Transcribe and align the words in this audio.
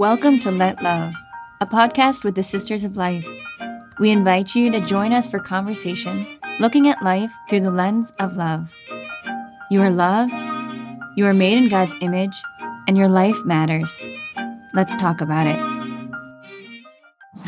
Welcome 0.00 0.38
to 0.38 0.50
Let 0.50 0.82
Love, 0.82 1.12
a 1.60 1.66
podcast 1.66 2.24
with 2.24 2.34
the 2.34 2.42
Sisters 2.42 2.84
of 2.84 2.96
Life. 2.96 3.28
We 3.98 4.08
invite 4.08 4.54
you 4.54 4.70
to 4.70 4.80
join 4.80 5.12
us 5.12 5.26
for 5.26 5.38
conversation 5.38 6.26
looking 6.58 6.88
at 6.88 7.02
life 7.02 7.30
through 7.50 7.60
the 7.60 7.70
lens 7.70 8.10
of 8.18 8.34
love. 8.34 8.72
You 9.70 9.82
are 9.82 9.90
loved, 9.90 10.32
you 11.18 11.26
are 11.26 11.34
made 11.34 11.58
in 11.58 11.68
God's 11.68 11.92
image, 12.00 12.32
and 12.88 12.96
your 12.96 13.10
life 13.10 13.36
matters. 13.44 13.94
Let's 14.72 14.96
talk 14.96 15.20
about 15.20 15.46
it. 15.46 15.60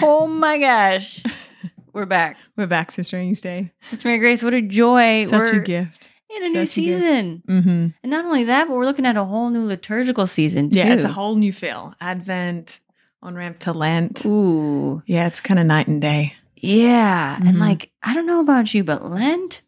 Oh 0.03 0.27
my 0.27 0.59
gosh. 0.59 1.23
We're 1.95 2.05
back. 2.05 2.37
We're 2.59 2.67
back, 2.67 2.93
Sister 2.93 3.17
Annie's 3.17 3.41
Day. 3.41 3.73
Sister 3.81 4.09
Mary 4.09 4.19
Grace, 4.19 4.43
what 4.43 4.53
a 4.53 4.61
joy. 4.61 5.25
Such 5.25 5.41
we're 5.41 5.61
a 5.61 5.65
gift. 5.65 6.11
In 6.43 6.51
a 6.51 6.53
new 6.55 6.59
a 6.59 6.63
gift. 6.63 6.73
season. 6.73 7.43
Mm-hmm. 7.49 7.71
And 8.03 8.11
not 8.11 8.25
only 8.25 8.45
that, 8.45 8.69
but 8.69 8.75
we're 8.75 8.85
looking 8.85 9.07
at 9.07 9.17
a 9.17 9.25
whole 9.25 9.51
new 9.51 9.65
liturgical 9.67 10.27
season 10.27 10.71
too. 10.71 10.79
Yeah, 10.79 10.93
it's 10.95 11.05
a 11.05 11.09
whole 11.09 11.37
new 11.37 11.53
feel. 11.53 11.95
Advent, 12.01 12.81
on 13.23 13.35
ramp 13.35 13.59
to 13.61 13.73
Lent. 13.73 14.25
Ooh. 14.27 15.03
Yeah, 15.07 15.27
it's 15.27 15.41
kind 15.41 15.61
of 15.61 15.67
night 15.67 15.87
and 15.89 16.01
day. 16.01 16.35
Yeah. 16.57 17.37
And 17.37 17.57
Mhm. 17.57 17.61
like, 17.61 17.91
I 18.03 18.15
don't 18.15 18.27
know 18.27 18.41
about 18.41 18.73
you, 18.75 18.85
but 18.85 19.09
Lent, 19.09 19.63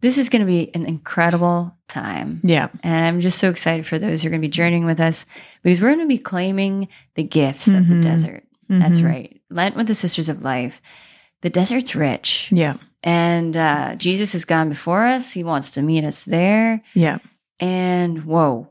this 0.00 0.18
is 0.18 0.28
going 0.28 0.40
to 0.40 0.46
be 0.46 0.72
an 0.74 0.86
incredible 0.86 1.76
time. 1.88 2.40
Yeah. 2.44 2.68
And 2.82 3.06
I'm 3.06 3.20
just 3.20 3.38
so 3.38 3.48
excited 3.50 3.86
for 3.86 3.98
those 3.98 4.22
who 4.22 4.28
are 4.28 4.30
going 4.30 4.40
to 4.42 4.46
be 4.46 4.50
journeying 4.50 4.84
with 4.84 5.00
us 5.00 5.24
because 5.62 5.80
we're 5.80 5.88
going 5.94 6.00
to 6.00 6.06
be 6.06 6.18
claiming 6.18 6.88
the 7.14 7.22
gifts 7.22 7.68
of 7.68 7.88
the 7.88 7.94
Mhm. 7.94 8.02
desert. 8.02 8.44
That's 8.68 9.00
Mhm. 9.00 9.06
right. 9.06 9.40
Lent 9.50 9.76
with 9.76 9.86
the 9.86 9.94
Sisters 9.94 10.28
of 10.28 10.42
Life. 10.42 10.80
The 11.42 11.50
desert's 11.50 11.94
rich. 11.94 12.48
Yeah. 12.52 12.74
And 13.02 13.56
uh, 13.56 13.94
Jesus 13.96 14.32
has 14.32 14.44
gone 14.44 14.68
before 14.68 15.06
us. 15.06 15.32
He 15.32 15.44
wants 15.44 15.72
to 15.72 15.82
meet 15.82 16.04
us 16.04 16.24
there. 16.24 16.82
Yeah. 16.94 17.18
And 17.60 18.24
whoa. 18.24 18.68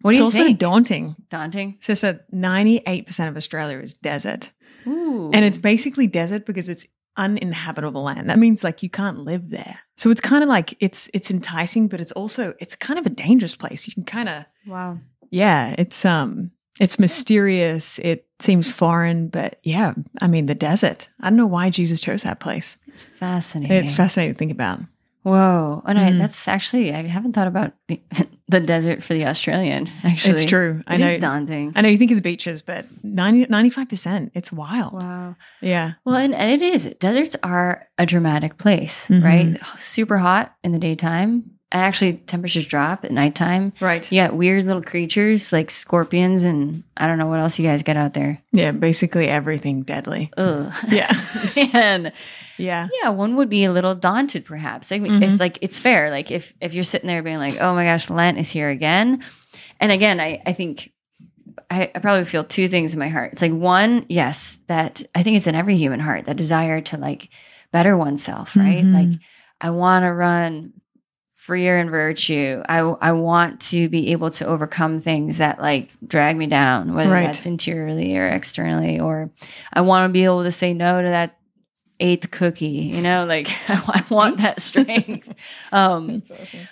What 0.00 0.10
do 0.10 0.14
it's 0.14 0.18
you 0.18 0.24
also 0.26 0.44
think? 0.44 0.58
daunting. 0.58 1.16
Daunting. 1.30 1.78
Sister, 1.80 2.24
98% 2.32 3.28
of 3.28 3.36
Australia 3.36 3.78
is 3.78 3.94
desert. 3.94 4.52
Ooh. 4.86 5.30
And 5.32 5.44
it's 5.44 5.58
basically 5.58 6.06
desert 6.06 6.44
because 6.44 6.68
it's 6.68 6.86
uninhabitable 7.16 8.02
land. 8.02 8.28
That 8.28 8.38
means 8.38 8.64
like 8.64 8.82
you 8.82 8.90
can't 8.90 9.20
live 9.20 9.50
there. 9.50 9.78
So 9.96 10.10
it's 10.10 10.20
kind 10.20 10.42
of 10.42 10.48
like 10.48 10.76
it's 10.80 11.08
it's 11.14 11.30
enticing, 11.30 11.88
but 11.88 12.00
it's 12.00 12.12
also 12.12 12.54
it's 12.58 12.74
kind 12.76 12.98
of 12.98 13.06
a 13.06 13.10
dangerous 13.10 13.56
place. 13.56 13.86
You 13.86 13.94
can 13.94 14.04
kind 14.04 14.28
of 14.28 14.44
wow. 14.66 14.98
yeah, 15.30 15.74
it's 15.78 16.04
um 16.04 16.50
it's 16.80 16.98
mysterious. 16.98 17.98
It 18.00 18.26
seems 18.40 18.70
foreign, 18.70 19.28
but 19.28 19.58
yeah, 19.62 19.94
I 20.20 20.26
mean 20.26 20.46
the 20.46 20.54
desert. 20.54 21.08
I 21.20 21.30
don't 21.30 21.36
know 21.36 21.46
why 21.46 21.70
Jesus 21.70 22.00
chose 22.00 22.22
that 22.22 22.40
place. 22.40 22.76
It's 22.88 23.06
fascinating. 23.06 23.76
It's 23.76 23.94
fascinating 23.94 24.34
to 24.34 24.38
think 24.38 24.52
about. 24.52 24.80
Whoa. 25.22 25.82
And 25.86 25.98
I, 25.98 26.10
Mhm. 26.10 26.18
that's 26.18 26.46
actually, 26.48 26.92
I 26.92 27.02
haven't 27.06 27.32
thought 27.32 27.46
about 27.46 27.72
the, 27.88 27.98
the 28.48 28.60
desert 28.60 29.02
for 29.02 29.14
the 29.14 29.24
Australian, 29.24 29.88
actually. 30.02 30.34
It's 30.34 30.44
true. 30.44 30.82
I 30.86 30.94
It 30.96 31.00
is 31.00 31.12
know. 31.14 31.18
daunting. 31.18 31.72
I 31.74 31.80
know 31.80 31.88
you 31.88 31.96
think 31.96 32.10
of 32.10 32.16
the 32.16 32.20
beaches, 32.22 32.60
but 32.60 32.84
90, 33.02 33.46
95%, 33.46 34.32
it's 34.34 34.52
wild. 34.52 34.92
Wow. 35.02 35.34
Yeah. 35.62 35.92
Well, 36.04 36.16
and, 36.16 36.34
and 36.34 36.50
it 36.52 36.60
is. 36.60 36.84
Deserts 37.00 37.36
are 37.42 37.88
a 37.96 38.04
dramatic 38.04 38.58
place, 38.58 39.08
Mhm. 39.08 39.24
right? 39.24 39.58
Super 39.80 40.18
hot 40.18 40.54
in 40.62 40.72
the 40.72 40.78
daytime. 40.78 41.52
And 41.72 41.82
actually, 41.82 42.12
temperatures 42.14 42.66
drop 42.66 43.04
at 43.04 43.10
nighttime. 43.10 43.72
Right. 43.80 44.10
You 44.12 44.20
got 44.22 44.36
weird 44.36 44.62
little 44.64 44.82
creatures 44.82 45.52
like 45.52 45.70
scorpions 45.72 46.44
and 46.44 46.84
I 46.96 47.08
don't 47.08 47.18
know 47.18 47.26
what 47.26 47.40
else 47.40 47.58
you 47.58 47.66
guys 47.66 47.82
get 47.82 47.96
out 47.96 48.14
there. 48.14 48.40
Yeah, 48.52 48.70
basically 48.70 49.26
everything 49.28 49.82
deadly. 49.82 50.30
Ugh. 50.36 50.72
Yeah. 50.88 51.10
Man. 51.72 52.12
Yeah. 52.58 52.88
Yeah, 53.02 53.08
one 53.10 53.34
would 53.36 53.48
be 53.48 53.64
a 53.64 53.72
little 53.72 53.96
daunted, 53.96 54.44
perhaps. 54.44 54.90
Like, 54.90 55.02
Mhm. 55.02 55.22
It's 55.22 55.40
like 55.40 55.58
it's 55.62 55.80
fair. 55.80 56.10
Like 56.10 56.30
if 56.30 56.54
if 56.60 56.74
you're 56.74 56.84
sitting 56.84 57.08
there 57.08 57.22
being 57.24 57.38
like, 57.38 57.60
"Oh 57.60 57.74
my 57.74 57.84
gosh, 57.84 58.08
Lent 58.08 58.38
is 58.38 58.50
here 58.50 58.68
again," 58.68 59.24
and 59.80 59.90
again, 59.90 60.20
I 60.20 60.40
I 60.46 60.52
think 60.52 60.92
I, 61.70 61.90
I 61.92 61.98
probably 61.98 62.24
feel 62.24 62.44
two 62.44 62.68
things 62.68 62.92
in 62.92 63.00
my 63.00 63.08
heart. 63.08 63.32
It's 63.32 63.42
like 63.42 63.52
one, 63.52 64.06
yes, 64.08 64.60
that 64.68 65.02
I 65.14 65.24
think 65.24 65.36
it's 65.38 65.48
in 65.48 65.56
every 65.56 65.76
human 65.76 65.98
heart 66.00 66.26
that 66.26 66.36
desire 66.36 66.80
to 66.82 66.96
like 66.98 67.30
better 67.72 67.96
oneself, 67.96 68.54
right? 68.54 68.84
Mhm. 68.84 68.92
Like 68.94 69.20
I 69.60 69.70
want 69.70 70.04
to 70.04 70.12
run 70.12 70.72
freer 71.44 71.78
in 71.78 71.90
virtue. 71.90 72.62
I 72.66 72.78
I 72.78 73.12
want 73.12 73.60
to 73.72 73.88
be 73.90 74.12
able 74.12 74.30
to 74.30 74.46
overcome 74.46 74.98
things 75.00 75.38
that 75.38 75.60
like 75.60 75.90
drag 76.06 76.36
me 76.38 76.46
down, 76.46 76.94
whether 76.94 77.10
Right. 77.10 77.26
that's 77.26 77.44
interiorly 77.44 78.16
or 78.16 78.26
externally, 78.28 78.98
or 78.98 79.30
I 79.72 79.82
want 79.82 80.08
to 80.08 80.12
be 80.12 80.24
able 80.24 80.44
to 80.44 80.50
say 80.50 80.72
no 80.72 81.02
to 81.02 81.08
that 81.08 81.36
eighth 82.00 82.30
cookie. 82.30 82.66
You 82.94 83.02
know, 83.02 83.26
like 83.26 83.48
I, 83.68 84.02
want 84.08 84.40
that 84.40 84.60
strength. 84.60 85.28
um, 85.72 86.22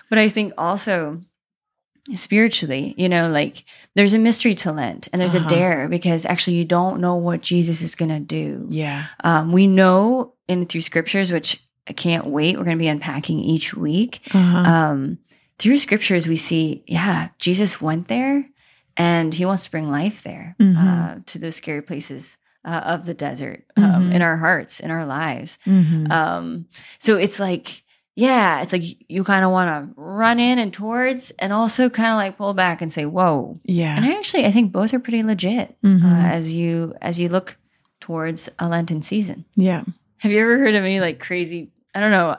but 0.08 0.18
I 0.18 0.30
think 0.30 0.54
also 0.56 1.18
spiritually, 2.14 2.94
you 2.96 3.08
know, 3.08 3.28
like 3.28 3.64
there's 3.94 4.14
a 4.14 4.18
mystery 4.18 4.54
to 4.56 4.72
Lent 4.72 5.08
and 5.12 5.20
there's 5.20 5.34
Uh-huh. 5.34 5.46
a 5.46 5.48
dare 5.48 5.88
because 5.88 6.26
actually 6.26 6.56
you 6.56 6.64
don't 6.64 7.00
know 7.00 7.14
what 7.16 7.42
Jesus 7.42 7.82
is 7.82 7.94
going 7.94 8.08
to 8.10 8.20
do. 8.20 8.66
Yeah. 8.70 9.04
Um, 9.22 9.52
we 9.52 9.66
know 9.66 10.32
in 10.48 10.66
through 10.66 10.80
scriptures, 10.80 11.30
which 11.30 11.62
I 11.88 11.92
can't 11.92 12.26
wait. 12.26 12.56
We're 12.56 12.64
going 12.64 12.78
to 12.78 12.82
be 12.82 12.88
unpacking 12.88 13.40
each 13.40 13.74
week. 13.74 14.20
Uh-huh. 14.32 14.56
Um, 14.70 15.18
through 15.58 15.78
scriptures, 15.78 16.26
we 16.28 16.36
see, 16.36 16.82
yeah, 16.86 17.28
Jesus 17.38 17.80
went 17.80 18.08
there 18.08 18.44
and 18.96 19.34
he 19.34 19.44
wants 19.44 19.64
to 19.64 19.70
bring 19.70 19.90
life 19.90 20.22
there 20.22 20.54
Mhm. 20.60 20.76
uh, 20.76 21.20
to 21.26 21.38
those 21.38 21.56
scary 21.56 21.82
places 21.82 22.38
uh, 22.64 22.82
of 22.84 23.06
the 23.06 23.14
desert 23.14 23.64
um, 23.76 24.10
Mhm. 24.10 24.14
in 24.14 24.22
our 24.22 24.36
hearts, 24.36 24.78
in 24.80 24.90
our 24.92 25.04
lives. 25.04 25.58
Mhm. 25.66 26.10
Um, 26.10 26.66
so 26.98 27.16
it's 27.16 27.40
like, 27.40 27.82
yeah, 28.14 28.60
it's 28.62 28.72
like 28.72 28.82
you 29.10 29.24
kind 29.24 29.44
of 29.44 29.50
want 29.50 29.68
to 29.96 30.00
run 30.00 30.38
in 30.38 30.58
and 30.60 30.72
towards, 30.72 31.30
and 31.40 31.52
also 31.52 31.88
kind 31.90 32.10
of 32.12 32.16
like 32.16 32.36
pull 32.36 32.54
back 32.54 32.80
and 32.82 32.92
say, 32.92 33.04
"Whoa." 33.06 33.58
yeah. 33.64 33.96
And 33.96 34.04
I 34.04 34.12
actually, 34.18 34.44
I 34.44 34.50
think 34.52 34.70
both 34.70 34.92
are 34.94 35.00
pretty 35.00 35.22
legit 35.24 35.76
uh, 35.82 35.98
as 36.04 36.54
you 36.54 36.94
as 37.00 37.18
you 37.18 37.28
look 37.28 37.56
towards 38.00 38.48
a 38.58 38.68
Lenten 38.68 39.00
season. 39.02 39.44
yeah. 39.56 39.82
Have 40.22 40.30
you 40.30 40.38
ever 40.38 40.56
heard 40.56 40.76
of 40.76 40.84
any 40.84 41.00
like 41.00 41.18
crazy? 41.18 41.72
I 41.96 41.98
don't 41.98 42.12
know. 42.12 42.36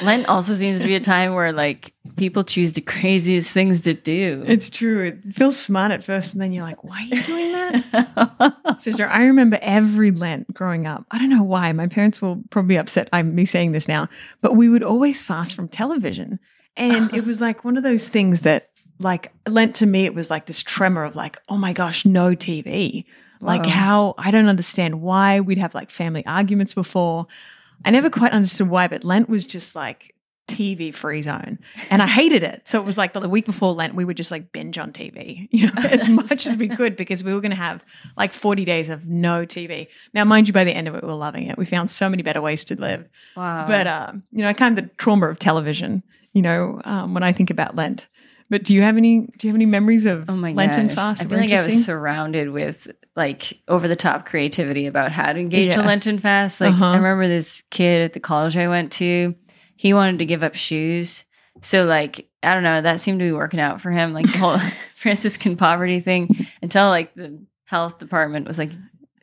Lent 0.00 0.28
also 0.28 0.54
seems 0.54 0.80
to 0.80 0.86
be 0.86 0.94
a 0.94 1.00
time 1.00 1.34
where 1.34 1.52
like 1.52 1.92
people 2.14 2.44
choose 2.44 2.74
the 2.74 2.80
craziest 2.80 3.50
things 3.50 3.80
to 3.80 3.94
do. 3.94 4.44
It's 4.46 4.70
true. 4.70 5.06
It 5.06 5.34
feels 5.34 5.58
smart 5.58 5.90
at 5.90 6.04
first, 6.04 6.34
and 6.34 6.40
then 6.40 6.52
you're 6.52 6.62
like, 6.62 6.84
why 6.84 7.00
are 7.00 7.16
you 7.16 7.22
doing 7.24 7.52
that? 7.52 8.76
Sister, 8.80 9.08
I 9.08 9.24
remember 9.24 9.58
every 9.60 10.12
Lent 10.12 10.54
growing 10.54 10.86
up. 10.86 11.04
I 11.10 11.18
don't 11.18 11.30
know 11.30 11.42
why. 11.42 11.72
My 11.72 11.88
parents 11.88 12.22
will 12.22 12.44
probably 12.50 12.76
be 12.76 12.78
upset 12.78 13.08
I'm 13.12 13.34
me 13.34 13.44
saying 13.44 13.72
this 13.72 13.88
now, 13.88 14.08
but 14.40 14.54
we 14.54 14.68
would 14.68 14.84
always 14.84 15.20
fast 15.20 15.56
from 15.56 15.66
television. 15.66 16.38
And 16.76 17.12
it 17.12 17.26
was 17.26 17.40
like 17.40 17.64
one 17.64 17.76
of 17.76 17.82
those 17.82 18.08
things 18.08 18.42
that, 18.42 18.70
like, 19.00 19.32
Lent 19.48 19.74
to 19.76 19.86
me, 19.86 20.04
it 20.04 20.14
was 20.14 20.30
like 20.30 20.46
this 20.46 20.62
tremor 20.62 21.02
of, 21.02 21.16
like, 21.16 21.38
oh 21.48 21.56
my 21.56 21.72
gosh, 21.72 22.06
no 22.06 22.36
TV. 22.36 23.04
Like, 23.42 23.64
Whoa. 23.64 23.70
how 23.70 24.14
I 24.18 24.30
don't 24.30 24.46
understand 24.46 25.02
why 25.02 25.40
we'd 25.40 25.58
have 25.58 25.74
like 25.74 25.90
family 25.90 26.24
arguments 26.26 26.74
before. 26.74 27.26
I 27.84 27.90
never 27.90 28.08
quite 28.08 28.32
understood 28.32 28.68
why, 28.68 28.86
but 28.86 29.02
Lent 29.02 29.28
was 29.28 29.44
just 29.44 29.74
like 29.74 30.14
TV 30.48 30.94
free 30.94 31.22
zone. 31.22 31.58
And 31.90 32.02
I 32.02 32.06
hated 32.06 32.42
it. 32.42 32.68
So 32.68 32.80
it 32.80 32.84
was 32.84 32.98
like 32.98 33.12
the 33.12 33.28
week 33.28 33.46
before 33.46 33.72
Lent, 33.72 33.94
we 33.94 34.04
would 34.04 34.16
just 34.16 34.30
like 34.30 34.52
binge 34.52 34.78
on 34.78 34.92
TV, 34.92 35.48
you 35.52 35.66
know, 35.66 35.82
as 35.82 36.08
much 36.08 36.46
as 36.46 36.56
we 36.56 36.68
could 36.68 36.96
because 36.96 37.24
we 37.24 37.32
were 37.32 37.40
going 37.40 37.50
to 37.50 37.56
have 37.56 37.84
like 38.16 38.32
40 38.32 38.64
days 38.64 38.88
of 38.88 39.06
no 39.06 39.46
TV. 39.46 39.88
Now, 40.14 40.24
mind 40.24 40.48
you, 40.48 40.54
by 40.54 40.64
the 40.64 40.72
end 40.72 40.88
of 40.88 40.94
it, 40.94 41.02
we 41.02 41.08
were 41.08 41.14
loving 41.14 41.46
it. 41.48 41.58
We 41.58 41.64
found 41.64 41.90
so 41.90 42.08
many 42.08 42.22
better 42.22 42.40
ways 42.40 42.64
to 42.66 42.80
live. 42.80 43.08
wow. 43.36 43.66
But, 43.66 43.86
um, 43.86 44.22
you 44.32 44.42
know, 44.42 44.52
kind 44.54 44.78
of 44.78 44.84
the 44.84 44.90
trauma 44.96 45.28
of 45.28 45.38
television, 45.38 46.02
you 46.32 46.42
know, 46.42 46.80
um, 46.84 47.14
when 47.14 47.22
I 47.22 47.32
think 47.32 47.50
about 47.50 47.76
Lent. 47.76 48.08
But 48.52 48.64
do 48.64 48.74
you 48.74 48.82
have 48.82 48.98
any, 48.98 49.20
do 49.38 49.46
you 49.46 49.50
have 49.50 49.56
any 49.56 49.64
memories 49.64 50.04
of 50.04 50.26
Oh 50.28 50.36
my 50.36 50.52
Lenten 50.52 50.88
gosh. 50.88 50.94
fast? 50.94 51.24
I 51.24 51.26
feel 51.26 51.38
like 51.38 51.50
I 51.52 51.64
was 51.64 51.84
surrounded 51.86 52.50
with 52.50 52.86
like 53.16 53.58
over 53.66 53.88
the 53.88 53.96
top 53.96 54.26
creativity 54.26 54.86
about 54.86 55.10
how 55.10 55.32
to 55.32 55.40
engage 55.40 55.74
a 55.74 55.80
Lenten 55.80 56.18
fast. 56.18 56.60
Like 56.60 56.74
Uh-huh. 56.74 56.84
I 56.84 56.96
remember 56.96 57.26
this 57.28 57.62
kid 57.70 58.02
at 58.02 58.12
the 58.12 58.20
college 58.20 58.54
I 58.58 58.68
went 58.68 58.92
to, 58.92 59.34
he 59.76 59.94
wanted 59.94 60.18
to 60.18 60.26
give 60.26 60.42
up 60.42 60.54
shoes. 60.54 61.24
So 61.62 61.86
like 61.86 62.28
I 62.42 62.52
don't 62.52 62.62
know, 62.62 62.82
that 62.82 63.00
seemed 63.00 63.20
to 63.20 63.24
be 63.24 63.32
working 63.32 63.58
out 63.58 63.80
for 63.80 63.90
him, 63.90 64.12
like 64.12 64.30
the 64.30 64.36
whole 64.36 64.58
Franciscan 64.96 65.56
poverty 65.56 66.00
thing, 66.00 66.28
until 66.60 66.88
like 66.88 67.14
the 67.14 67.42
health 67.64 67.96
department 67.96 68.46
was 68.46 68.58
like, 68.58 68.72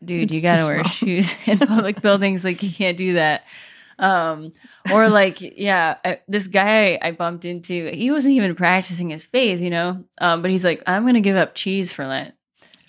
dude, 0.03 0.23
It's 0.23 0.33
you 0.33 0.41
gotta 0.41 0.65
wear 0.65 0.77
wrong. 0.77 0.85
shoes 0.85 1.35
in 1.45 1.59
public 1.59 2.01
buildings. 2.01 2.43
Like 2.43 2.63
you 2.63 2.71
can't 2.71 2.97
do 2.97 3.13
that. 3.13 3.45
Um, 3.99 4.53
or 4.93 5.09
like, 5.09 5.37
yeah, 5.41 5.97
I, 6.05 6.19
this 6.27 6.47
guy 6.47 6.97
I 7.01 7.11
bumped 7.11 7.45
into, 7.45 7.89
he 7.91 8.11
wasn't 8.11 8.35
even 8.35 8.55
practicing 8.55 9.09
his 9.09 9.25
faith, 9.25 9.59
you 9.59 9.69
know. 9.69 10.03
Um, 10.19 10.41
but 10.41 10.51
he's 10.51 10.63
like, 10.63 10.81
I'm 10.87 11.05
gonna 11.05 11.21
give 11.21 11.35
up 11.35 11.53
cheese 11.53 11.91
for 11.91 12.07
Lent, 12.07 12.33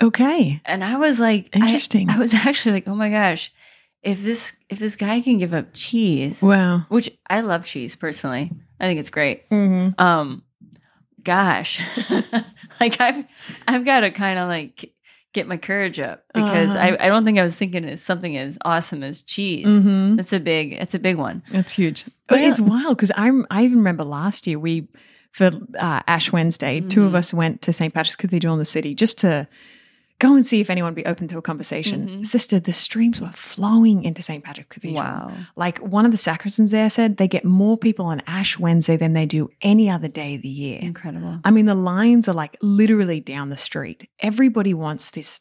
okay. 0.00 0.60
and 0.64 0.84
I 0.84 0.96
was 0.96 1.18
like, 1.18 1.50
I- 1.54 1.66
Interesting. 1.66 2.08
I, 2.10 2.18
was 2.18 2.32
actually 2.46 2.72
like, 2.72 2.88
oh 2.88 2.94
my 2.94 3.10
gosh, 3.10 3.52
if 4.02 4.22
this 4.22 4.54
if 4.68 4.78
this 4.78 4.96
guy 4.96 5.20
can 5.20 5.38
give 5.38 5.52
up 5.52 5.68
cheese, 5.72 6.40
wow. 6.40 6.86
which 6.88 7.10
I 7.28 7.40
love 7.40 7.64
cheese 7.64 7.96
personally, 7.96 8.50
I 8.78 8.86
think 8.86 9.00
it's 9.00 9.10
great. 9.10 9.48
Mm-hmm. 9.50 10.00
Um, 10.00 10.42
gosh, 11.22 11.80
like 12.80 13.00
I've 13.00 13.24
I've 13.66 13.84
got 13.84 14.00
to 14.00 14.10
kind 14.10 14.38
of 14.38 14.48
like 14.48 14.92
get 15.32 15.46
my 15.46 15.56
courage 15.56 16.00
up 16.00 16.24
because 16.34 16.74
Uh-huh. 16.74 16.96
I, 17.00 17.06
I 17.06 17.08
don't 17.08 17.24
think 17.24 17.38
I 17.38 17.42
was 17.42 17.54
thinking 17.56 17.88
of 17.88 18.00
something 18.00 18.36
as 18.36 18.58
awesome 18.64 19.02
as 19.02 19.22
cheese. 19.22 19.68
Mm-hmm. 19.68 20.16
That's 20.16 20.32
a 20.32 20.40
big 20.40 20.72
it's 20.72 20.94
a 20.94 20.98
big 20.98 21.16
one. 21.16 21.42
That's 21.52 21.72
huge. 21.72 22.04
But 22.26 22.40
Well- 22.40 22.50
it's 22.50 22.60
wild 22.60 22.96
because 22.96 23.12
I'm 23.14 23.46
I 23.50 23.64
even 23.64 23.78
remember 23.78 24.04
last 24.04 24.46
year 24.46 24.58
we 24.58 24.88
for 25.32 25.52
uh, 25.78 26.00
Ash 26.08 26.32
Wednesday, 26.32 26.80
two 26.80 27.04
of 27.04 27.12
Mhm. 27.12 27.16
us 27.16 27.32
went 27.32 27.62
to 27.62 27.72
St. 27.72 27.94
Patrick's 27.94 28.16
Cathedral 28.16 28.52
in 28.54 28.58
the 28.58 28.64
city 28.64 28.94
just 28.96 29.18
to 29.18 29.46
go 30.20 30.34
and 30.36 30.46
see 30.46 30.60
if 30.60 30.70
anyone 30.70 30.90
would 30.92 31.02
be 31.02 31.06
open 31.06 31.26
to 31.28 31.38
a 31.38 31.42
conversation. 31.42 32.08
Mhm. 32.08 32.26
Sister, 32.26 32.60
the 32.60 32.72
streams 32.72 33.20
were 33.20 33.32
flowing 33.32 34.04
into 34.04 34.22
St. 34.22 34.44
Patrick's 34.44 34.68
Cathedral. 34.74 35.02
Wow. 35.02 35.32
Like 35.56 35.78
one 35.78 36.04
of 36.06 36.12
the 36.12 36.18
sacristans 36.18 36.70
there 36.70 36.88
said, 36.90 37.16
they 37.16 37.26
get 37.26 37.44
more 37.44 37.76
people 37.76 38.06
on 38.06 38.22
Ash 38.28 38.58
Wednesday 38.58 38.96
than 38.96 39.14
they 39.14 39.26
do 39.26 39.48
any 39.62 39.90
other 39.90 40.08
day 40.08 40.36
of 40.36 40.42
the 40.42 40.48
year. 40.48 40.78
Incredible. 40.80 41.40
I 41.44 41.50
mean, 41.50 41.66
the 41.66 41.74
lines 41.74 42.28
are 42.28 42.34
like 42.34 42.56
literally 42.62 43.18
down 43.20 43.48
the 43.50 43.56
street. 43.56 44.08
Everybody 44.20 44.74
wants 44.74 45.10
this 45.10 45.40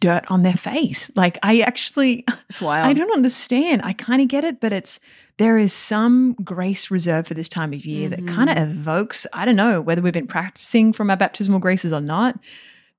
dirt 0.00 0.24
on 0.28 0.42
their 0.42 0.54
face. 0.54 1.10
Like, 1.16 1.38
I 1.42 1.60
actually, 1.60 2.24
It's 2.50 2.60
wild. 2.60 2.86
I 2.86 2.92
don't 2.92 3.12
understand. 3.12 3.80
I 3.84 3.92
kind 3.92 4.20
of 4.22 4.28
get 4.28 4.44
it, 4.44 4.60
but 4.60 4.72
it's 4.72 5.00
there 5.38 5.56
is 5.56 5.72
some 5.72 6.34
grace 6.44 6.90
reserved 6.90 7.26
for 7.28 7.34
this 7.34 7.48
time 7.48 7.72
of 7.72 7.84
year 7.86 8.08
that 8.10 8.20
Mhm. 8.20 8.28
kind 8.28 8.50
of 8.50 8.58
evokes, 8.58 9.26
I 9.32 9.44
don't 9.46 9.56
know, 9.56 9.80
whether 9.80 10.02
we've 10.02 10.12
been 10.12 10.26
practicing 10.26 10.92
from 10.92 11.10
our 11.10 11.16
baptismal 11.16 11.60
graces 11.60 11.92
or 11.92 12.00
not. 12.00 12.38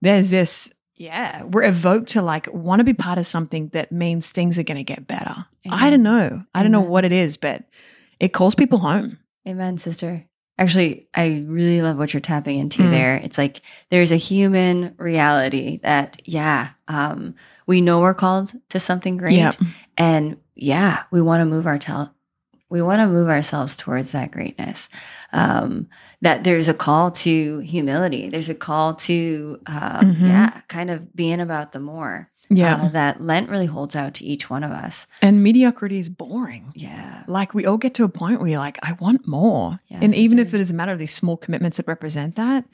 There's 0.02 0.32
this, 0.32 0.72
yeah, 1.02 1.44
we're 1.44 1.64
evoked 1.64 2.10
to 2.10 2.22
like 2.22 2.48
want 2.54 2.80
to 2.80 2.84
be 2.84 2.94
part 2.94 3.18
of 3.18 3.26
something 3.26 3.70
that 3.70 3.92
means 3.92 4.30
things 4.30 4.58
are 4.60 4.64
going 4.64 4.78
to 4.78 4.84
get 4.84 5.08
better. 5.08 5.46
I 5.70 5.90
don't 5.90 6.04
know. 6.04 6.44
I 6.54 6.62
don't 6.64 6.72
know 6.72 6.82
what 6.82 7.04
it 7.06 7.12
is, 7.12 7.38
but 7.38 7.64
it 8.20 8.34
calls 8.34 8.56
people 8.56 8.78
home. 8.80 9.18
Amen, 9.48 9.78
sister. 9.78 10.24
Actually, 10.58 11.08
I 11.16 11.44
really 11.48 11.82
love 11.82 11.98
what 11.98 12.14
you're 12.14 12.22
tapping 12.22 12.60
into 12.60 12.84
Mm. 12.84 12.92
there. 12.92 13.16
It's 13.18 13.38
like 13.38 13.62
there's 13.90 14.12
a 14.12 14.18
human 14.18 14.94
reality 14.98 15.80
that, 15.82 16.22
yeah, 16.26 16.70
um, 16.88 17.34
we 17.66 17.82
know 17.82 18.00
we're 18.02 18.14
called 18.14 18.54
to 18.70 18.80
something 18.80 19.18
great, 19.18 19.38
Yep. 19.38 19.56
and 19.98 20.38
yeah, 20.56 21.04
we 21.10 21.22
want 21.22 21.42
to 21.42 21.46
move 21.46 21.66
our 21.66 21.80
tel- 21.80 22.14
we 22.72 22.82
want 22.82 23.00
to 23.02 23.08
move 23.08 23.28
ourselves 23.30 23.76
towards 23.76 24.14
that 24.14 24.32
greatness. 24.32 24.90
Um, 25.34 25.88
that 26.22 26.44
there's 26.44 26.68
a 26.70 26.74
call 26.74 27.12
to 27.12 27.60
humility. 27.60 28.30
There's 28.30 28.50
a 28.50 28.56
call 28.56 28.96
to, 28.96 29.60
um, 29.68 30.16
Mhm. 30.16 30.22
yeah, 30.22 30.62
kind 30.68 30.90
of 30.90 31.16
being 31.16 31.40
about 31.40 31.72
the 31.74 31.80
more. 31.80 32.30
Yeah. 32.54 32.76
uh, 32.84 32.90
that 32.90 33.22
Lent 33.24 33.50
really 33.50 33.66
holds 33.66 33.96
out 33.96 34.14
to 34.16 34.26
each 34.26 34.50
one 34.50 34.66
of 34.66 34.72
us. 34.72 35.08
and 35.22 35.42
mediocrity 35.42 36.00
is 36.00 36.10
boring. 36.10 36.74
Yeah, 36.76 37.24
Like 37.28 37.54
we 37.54 37.66
all 37.66 37.78
get 37.78 37.94
to 37.94 38.04
a 38.04 38.10
point 38.10 38.42
where 38.42 38.50
you're 38.50 38.60
like, 38.60 38.78
I 38.84 38.92
want 39.00 39.26
more. 39.26 39.80
Yeah, 39.88 40.00
and 40.02 40.14
even 40.14 40.38
if 40.38 40.54
it 40.54 40.60
is 40.60 40.70
a 40.70 40.74
matter 40.74 40.92
of 40.92 41.00
these 41.00 41.14
small 41.14 41.38
commitments 41.38 41.78
that 41.78 41.88
represent 41.88 42.36
that, 42.36 42.66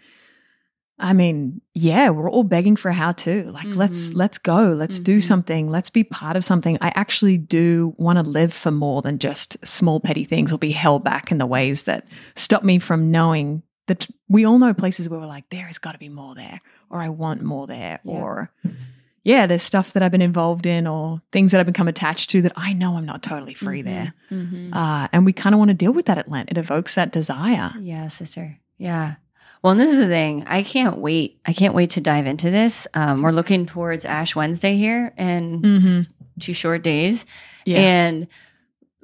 I 0.99 1.13
mean, 1.13 1.61
yeah, 1.75 2.09
we're 2.09 2.29
all 2.29 2.43
begging 2.43 2.75
for 2.75 2.91
how 2.91 3.11
to. 3.11 3.51
Like, 3.51 3.67
let's 3.67 4.09
Mhm. 4.09 4.15
let's 4.15 4.37
go. 4.39 4.71
Let's 4.73 4.99
do 4.99 5.17
Mhm. 5.17 5.23
something. 5.23 5.69
Let's 5.69 5.91
be 5.91 6.03
part 6.03 6.35
of 6.35 6.43
something. 6.43 6.77
I 6.81 6.91
actually 6.95 7.37
do 7.37 7.93
want 7.97 8.17
to 8.17 8.23
live 8.23 8.51
for 8.51 8.71
more 8.71 9.01
than 9.03 9.19
just 9.19 9.63
small 9.65 9.99
petty 9.99 10.25
things 10.25 10.51
or 10.51 10.57
be 10.57 10.71
held 10.71 11.03
back 11.03 11.31
in 11.31 11.37
the 11.37 11.45
ways 11.45 11.83
that 11.83 12.05
stop 12.35 12.63
me 12.63 12.79
from 12.79 13.11
knowing 13.11 13.61
that 13.85 14.07
we 14.27 14.43
all 14.45 14.57
know 14.59 14.73
places 14.73 15.07
where 15.07 15.19
we're 15.19 15.27
like, 15.27 15.49
there 15.51 15.67
has 15.67 15.77
got 15.77 15.91
to 15.91 15.97
be 15.99 16.09
more 16.09 16.33
there, 16.35 16.59
or 16.89 16.99
I 17.01 17.09
want 17.09 17.41
more 17.43 17.67
there, 17.67 17.99
Yeah. 18.03 18.13
or 18.15 18.51
yeah, 19.23 19.45
there's 19.45 19.61
stuff 19.63 19.93
that 19.93 20.01
I've 20.03 20.11
been 20.11 20.21
involved 20.21 20.65
in 20.65 20.87
or 20.87 21.21
things 21.31 21.51
that 21.51 21.59
I've 21.59 21.65
become 21.67 21.87
attached 21.87 22.29
to 22.31 22.41
that 22.41 22.53
I 22.55 22.73
know 22.73 22.97
I'm 22.97 23.05
not 23.05 23.21
totally 23.21 23.53
free 23.53 23.81
Mhm. 23.81 23.85
there. 23.85 24.13
Mhm. 24.31 24.69
Uh, 24.73 25.07
and 25.13 25.25
we 25.25 25.31
kind 25.33 25.53
of 25.53 25.59
want 25.59 25.69
to 25.69 25.75
deal 25.75 25.93
with 25.93 26.05
that 26.07 26.17
at 26.17 26.29
Lent. 26.29 26.49
It 26.49 26.57
evokes 26.57 26.95
that 26.95 27.11
desire. 27.11 27.73
Yeah, 27.79 28.07
sister. 28.07 28.57
Yeah. 28.77 29.15
Well, 29.67 29.73
and 29.73 29.81
this 29.81 29.91
is 29.91 29.99
the 29.99 30.07
thing. 30.07 30.45
I 30.47 30.63
can't 30.63 30.97
wait. 30.99 31.41
I 31.45 31.51
can't 31.51 31.73
wait 31.73 31.89
to 31.89 31.99
dive 31.99 32.25
into 32.25 32.49
this. 32.49 32.87
Um, 32.93 33.21
we're 33.21 33.33
looking 33.33 33.65
towards 33.65 34.05
Ash 34.05 34.33
Wednesday 34.33 34.77
here 34.77 35.11
in 35.17 35.61
Mhm. 35.61 36.07
two 36.39 36.53
short 36.53 36.83
days. 36.83 37.25
Yeah. 37.65 37.79
And 37.79 38.27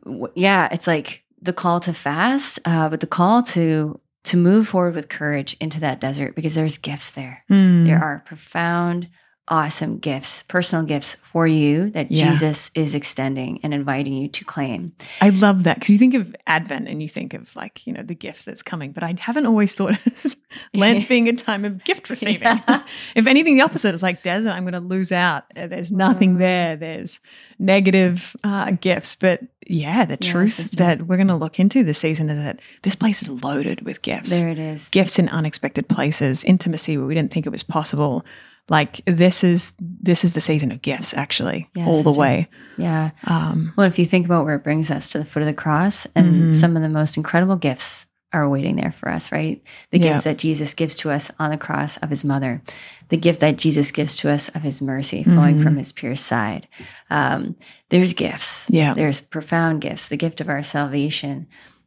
w- 0.06 0.32
yeah, 0.36 0.70
it's 0.72 0.88
like 0.88 1.26
the 1.42 1.52
call 1.52 1.82
to 1.82 1.92
fast, 1.92 2.62
uh, 2.64 2.88
but 2.88 3.02
the 3.02 3.08
call 3.08 3.44
to 3.44 4.00
to 4.24 4.38
move 4.38 4.70
forward 4.70 4.96
with 4.96 5.10
courage 5.10 5.58
into 5.60 5.82
that 5.82 6.00
desert 6.00 6.34
because 6.34 6.56
there's 6.56 6.78
gifts 6.78 7.10
there. 7.12 7.44
Mm. 7.52 7.86
There 7.86 8.02
are 8.02 8.24
profound, 8.26 9.10
awesome 9.50 9.98
gifts, 9.98 10.44
personal 10.44 10.86
gifts 10.86 11.16
for 11.16 11.46
you 11.46 11.90
that 11.90 12.10
Yeah. 12.10 12.32
Jesus 12.32 12.72
is 12.76 12.96
extending 12.96 13.60
and 13.62 13.74
inviting 13.74 14.14
you 14.14 14.30
to 14.30 14.46
claim. 14.46 14.94
I 15.20 15.30
love 15.32 15.64
that 15.66 15.76
because 15.80 15.90
you 15.90 15.98
think 15.98 16.14
of 16.14 16.34
Advent 16.48 16.88
and 16.88 17.04
you 17.04 17.10
think 17.10 17.34
of 17.34 17.54
like, 17.56 17.86
you 17.86 17.92
know, 17.92 18.04
the 18.04 18.16
gift 18.16 18.46
that's 18.46 18.62
coming, 18.64 18.94
but 18.94 19.04
I 19.04 19.14
haven't 19.20 19.46
always 19.46 19.76
thought 19.76 20.06
of 20.08 20.36
Lent 20.74 21.10
being 21.10 21.28
a 21.28 21.34
time 21.34 21.66
of 21.66 21.84
gift 21.84 22.10
receiving. 22.10 22.42
Yeah. 22.44 22.84
if 23.16 23.28
anything, 23.28 23.56
the 23.58 23.64
opposite 23.64 23.94
is 23.94 24.02
like 24.02 24.24
desert, 24.24 24.52
I'm 24.52 24.64
going 24.64 24.74
to 24.74 24.80
lose 24.80 25.12
out. 25.12 25.44
Uh, 25.58 25.68
There's 25.68 25.92
nothing 25.92 26.36
Mm. 26.36 26.40
there. 26.40 26.76
There's 26.78 27.20
negative 27.60 28.36
uh, 28.44 28.72
gifts. 28.72 29.16
But 29.16 29.42
yeah, 29.68 30.06
the 30.06 30.18
truth 30.18 30.72
that 30.72 31.08
we're 31.08 31.18
going 31.18 31.28
to 31.28 31.36
look 31.36 31.60
into 31.60 31.84
this 31.84 31.98
season 31.98 32.30
is 32.30 32.38
that 32.42 32.60
this 32.84 32.96
place 32.96 33.22
is 33.24 33.30
loaded 33.44 33.82
with 33.82 34.02
gifts. 34.02 34.30
There 34.30 34.50
it 34.50 34.60
is. 34.60 34.90
gifts 34.90 35.20
in 35.20 35.30
unexpected 35.30 35.88
places, 35.88 36.44
intimacy 36.46 36.98
where 36.98 37.08
we 37.08 37.16
didn't 37.16 37.32
think 37.34 37.46
it 37.46 37.50
was 37.52 37.64
possible. 37.64 38.26
Like 38.70 39.02
this 39.06 39.44
is 39.44 39.74
this 39.80 40.24
is 40.24 40.34
the 40.34 40.42
season 40.42 40.72
of 40.72 40.82
gifts, 40.82 41.14
actually, 41.14 41.70
Yes, 41.76 41.88
all 41.88 42.02
the 42.04 42.18
way. 42.18 42.48
Yeah. 42.78 43.12
Um, 43.26 43.74
Well, 43.76 43.88
if 43.88 44.00
you 44.00 44.06
think 44.06 44.26
about 44.26 44.46
where 44.46 44.56
it 44.56 44.64
brings 44.64 44.90
us 44.90 45.12
to 45.12 45.20
the 45.20 45.26
foot 45.26 45.42
of 45.44 45.48
the 45.48 45.54
cross, 45.54 46.08
and 46.16 46.46
Mhm. 46.54 46.56
some 46.56 46.76
of 46.78 46.82
the 46.82 46.90
most 46.90 47.18
incredible 47.18 47.58
gifts 47.58 48.06
are 48.32 48.50
waiting 48.50 48.78
there 48.78 48.92
for 48.94 49.10
us, 49.10 49.32
right? 49.32 49.62
The 49.92 50.00
Yeah. 50.00 50.14
gift 50.14 50.24
that 50.24 50.38
Jesus 50.40 50.74
gives 50.74 50.96
to 50.98 51.12
us 51.12 51.30
on 51.40 51.52
the 51.52 51.58
cross 51.58 51.98
of 51.98 52.10
his 52.10 52.24
mother, 52.26 52.62
the 53.10 53.18
gift 53.18 53.42
that 53.42 53.58
Jesus 53.60 53.92
gives 53.92 54.18
to 54.18 54.32
us 54.32 54.48
of 54.50 54.64
his 54.64 54.82
mercy 54.82 55.24
flowing 55.24 55.58
Mhm. 55.60 55.64
from 55.64 55.78
his 55.78 55.92
pure 55.92 56.16
side. 56.16 56.68
Um, 57.12 57.56
there's 57.90 58.14
gifts. 58.14 58.68
Yeah. 58.72 58.96
There's 58.96 59.22
profound 59.22 59.82
gifts, 59.82 60.08
the 60.08 60.18
gift 60.18 60.42
of 60.42 60.50
our 60.50 60.64
salvation. 60.64 61.46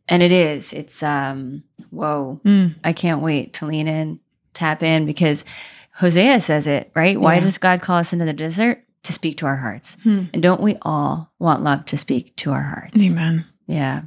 And 0.08 0.22
it 0.22 0.30
is, 0.30 0.72
it's, 0.72 1.02
um, 1.02 1.64
whoa, 1.90 2.40
mm, 2.44 2.74
I 2.84 2.92
can't 2.92 3.22
wait 3.22 3.54
to 3.54 3.66
lean 3.66 3.88
in, 3.88 4.20
tap 4.54 4.84
in, 4.84 5.04
because 5.04 5.44
Hosea 5.96 6.40
says 6.40 6.66
it, 6.66 6.90
right? 6.94 7.18
Why 7.20 7.34
Yeah. 7.34 7.40
does 7.40 7.58
God 7.58 7.80
call 7.80 7.98
us 7.98 8.12
into 8.12 8.24
the 8.24 8.32
desert? 8.32 8.82
To 9.04 9.12
speak 9.12 9.38
to 9.38 9.46
our 9.46 9.56
hearts. 9.56 9.96
hmm. 10.02 10.24
And 10.34 10.42
don't 10.42 10.60
we 10.60 10.76
all 10.82 11.32
want 11.38 11.62
love 11.62 11.84
to 11.86 11.96
speak 11.96 12.34
to 12.38 12.50
our 12.50 12.62
hearts? 12.62 13.00
Amen. 13.00 13.44
Yeah. 13.68 14.02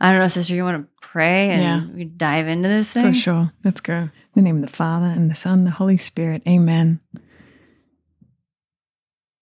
I 0.00 0.08
don't 0.10 0.18
know, 0.18 0.28
sister, 0.28 0.54
you 0.54 0.64
want 0.64 0.82
to 0.82 1.06
pray 1.06 1.50
and 1.50 1.62
Yeah. 1.62 1.86
we 1.94 2.04
dive 2.06 2.48
into 2.48 2.66
this 2.66 2.90
thing? 2.90 3.04
For 3.08 3.12
sure. 3.12 3.52
Let's 3.64 3.82
go. 3.82 3.94
In 4.04 4.10
the 4.34 4.40
name 4.42 4.56
of 4.56 4.70
the 4.70 4.74
Father 4.74 5.04
and 5.06 5.30
the 5.30 5.34
Son, 5.34 5.58
and 5.58 5.66
the 5.66 5.72
Holy 5.72 5.98
Spirit. 5.98 6.42
Amen. 6.48 7.00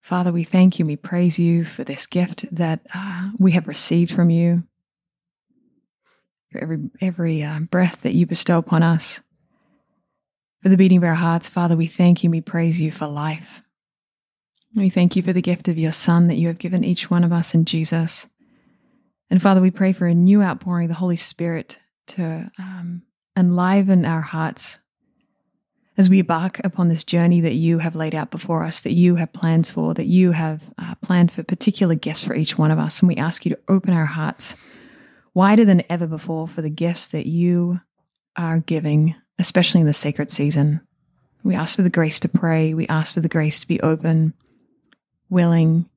Father, 0.00 0.32
we 0.32 0.43
thank 0.43 0.79
you. 0.81 0.87
We 0.87 0.96
praise 0.96 1.38
you 1.38 1.64
for 1.64 1.84
this 1.84 2.06
gift 2.06 2.46
that 2.55 2.81
uh, 2.94 3.31
we 3.38 3.52
have 3.52 3.69
received 3.69 4.11
from 4.11 4.31
you, 4.31 4.64
for 6.50 6.58
every 6.61 6.79
every 7.00 7.43
uh, 7.44 7.61
breath 7.61 8.00
that 8.02 8.14
you 8.14 8.26
bestow 8.26 8.58
upon 8.58 8.82
us, 8.82 9.20
for 10.62 10.69
the 10.69 10.77
beating 10.77 10.98
of 10.98 11.05
our 11.05 11.15
hearts. 11.15 11.48
Father, 11.48 11.77
we 11.77 11.86
thank 11.86 12.22
you. 12.22 12.31
We 12.31 12.41
praise 12.41 12.81
you 12.81 12.91
for 12.91 13.06
life. 13.06 13.62
We 14.74 14.91
thank 14.91 15.17
you 15.17 15.22
for 15.22 15.32
the 15.32 15.43
gift 15.43 15.69
of 15.69 15.79
your 15.79 15.93
Son 15.93 16.29
that 16.29 16.36
you 16.36 16.48
have 16.48 16.58
given 16.58 16.84
each 16.84 17.10
one 17.10 17.24
of 17.24 17.32
us 17.32 17.55
in 17.55 17.65
Jesus. 17.65 18.27
And 19.31 19.41
Father, 19.41 19.60
we 19.60 19.70
pray 19.70 19.93
for 19.93 20.06
a 20.06 20.15
new 20.15 20.43
outpouring 20.43 20.86
of 20.86 20.88
the 20.88 20.94
Holy 20.94 21.17
Spirit 21.17 21.79
to 22.08 22.50
um, 22.58 23.03
enliven 23.36 24.05
our 24.05 24.20
hearts 24.20 24.79
as 25.96 26.08
we 26.08 26.20
embark 26.20 26.60
upon 26.62 26.88
this 26.88 27.03
journey 27.03 27.41
that 27.41 27.55
you 27.55 27.79
have 27.79 27.96
laid 27.96 28.15
out 28.15 28.31
before 28.31 28.65
us, 28.65 28.82
that 28.82 28.93
you 28.93 29.17
have 29.17 29.32
plans 29.32 29.70
for, 29.70 29.94
that 29.94 30.06
you 30.06 30.31
have 30.31 30.72
uh, 30.79 30.94
planned 31.03 31.32
for 31.32 31.43
particular 31.43 31.96
gifts 31.96 32.22
for 32.22 32.34
each 32.34 32.56
one 32.56 32.70
of 32.70 32.79
us. 32.79 33.00
And 33.00 33.08
we 33.08 33.17
ask 33.17 33.44
you 33.44 33.50
to 33.50 33.60
open 33.69 33.93
our 33.93 34.06
hearts 34.06 34.55
wider 35.34 35.65
than 35.65 35.82
ever 35.91 36.06
before 36.06 36.46
for 36.46 36.62
the 36.62 36.70
gifts 36.70 37.08
that 37.08 37.27
you 37.27 37.81
are 38.36 38.60
giving, 38.60 39.17
especially 39.39 39.81
in 39.81 39.87
the 39.87 39.93
sacred 39.93 40.31
season. 40.31 40.81
We 41.45 41.55
ask 41.55 41.77
for 41.77 41.83
the 41.83 41.91
grace 41.91 42.21
to 42.21 42.29
pray. 42.29 42.75
We 42.75 42.87
ask 42.89 43.15
for 43.15 43.21
the 43.21 43.29
grace 43.29 43.61
to 43.61 43.69
be 43.69 43.81
open, 43.81 44.35
willing, 45.31 45.89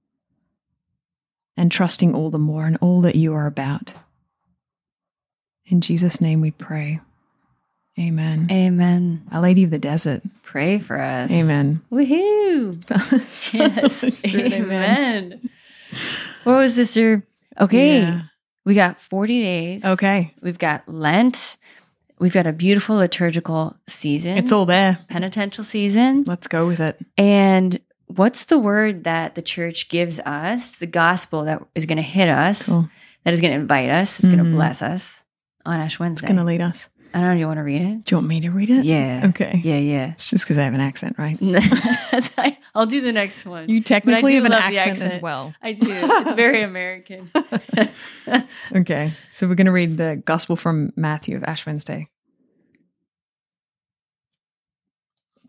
and 1.58 1.72
trusting 1.72 2.16
all 2.16 2.30
the 2.30 2.38
more 2.40 2.68
in 2.68 2.76
all 2.78 3.02
that 3.02 3.16
you 3.16 3.34
are 3.34 3.48
about. 3.48 3.94
In 5.66 5.82
Jesus' 5.82 6.22
name 6.22 6.42
we 6.42 6.52
pray. 6.52 7.00
Amen. 8.00 8.48
Amen. 8.50 9.28
Our 9.32 9.42
Lady 9.42 9.64
of 9.64 9.70
the 9.70 9.78
Desert. 9.78 10.22
Pray 10.44 10.80
for 10.80 11.00
us. 11.00 11.32
Amen. 11.32 11.82
Woohoo. 11.92 12.82
Yes. 13.54 14.26
Amen. 14.26 14.54
Amen. 14.54 15.50
What 16.44 16.54
was 16.54 16.76
sister? 16.76 17.24
Okay. 17.60 18.00
Yeah. 18.00 18.22
We 18.64 18.76
got 18.76 19.02
40 19.02 19.44
days. 19.44 19.86
Okay. 19.86 20.34
We've 20.42 20.58
got 20.58 20.88
Lent. 20.88 21.58
We've 22.22 22.32
got 22.32 22.46
a 22.46 22.54
beautiful 22.54 22.98
liturgical 22.98 23.75
season. 23.88 24.38
It's 24.38 24.51
all 24.51 24.68
there. 24.68 25.00
penitential 25.10 25.63
season. 25.63 26.24
Let's 26.28 26.46
go 26.48 26.68
with 26.68 26.80
it. 26.80 27.04
And 27.18 27.80
what's 28.06 28.46
the 28.46 28.60
word 28.60 29.06
that 29.06 29.34
the 29.34 29.42
church 29.42 29.90
gives 29.90 30.20
us, 30.20 30.75
the 30.75 30.86
gospel 30.86 31.46
that 31.46 31.63
is 31.74 31.88
going 31.88 31.96
to 31.98 32.04
hit 32.04 32.30
us, 32.30 32.68
Cool. 32.68 32.88
that 33.24 33.34
is 33.34 33.42
going 33.42 33.54
to 33.54 33.60
invite 33.60 33.90
us, 33.90 34.20
it's 34.20 34.28
going 34.28 34.40
Mhm. 34.40 34.51
to 34.51 34.56
bless 34.56 34.84
us 34.84 35.24
on 35.66 35.80
Ash 35.80 35.98
Wednesday? 36.00 36.25
It's 36.25 36.32
going 36.32 36.38
to 36.38 36.44
lead 36.44 36.62
us. 36.62 36.90
I 37.13 37.20
don't 37.20 37.30
know. 37.30 37.36
You 37.36 37.48
want 37.48 37.58
to 37.58 37.63
read 37.63 37.82
it? 37.82 38.06
Do 38.06 38.13
you 38.15 38.18
want 38.18 38.27
me 38.27 38.41
to 38.41 38.50
read 38.51 38.70
it? 38.70 38.86
Yeah. 38.86 39.25
Okay. 39.30 39.60
Yeah, 39.63 39.77
yeah. 39.77 40.12
It's 40.13 40.30
just 40.30 40.46
because 40.46 40.58
I 40.58 40.63
have 40.63 40.74
an 40.74 40.80
accent, 40.80 41.18
right? 41.20 41.38
I'll 42.74 42.86
do 42.86 43.01
the 43.01 43.12
next 43.12 43.46
one. 43.46 43.68
You 43.70 43.82
technically 43.82 44.36
have 44.36 44.46
an 44.46 44.51
the 44.51 44.58
accent, 44.58 45.01
as 45.01 45.22
well. 45.22 45.53
I 45.62 45.74
do. 45.74 45.88
It's 45.89 46.32
very 46.34 46.63
American. 46.63 47.30
Okay. 48.74 49.12
So 49.30 49.48
we're 49.48 49.56
going 49.56 49.65
to 49.65 49.72
read 49.74 49.98
the 49.98 50.22
Gospel 50.24 50.56
from 50.56 50.94
Matthew 50.96 51.36
of 51.36 51.44
Ash 51.44 51.65
Wednesday. 51.65 52.08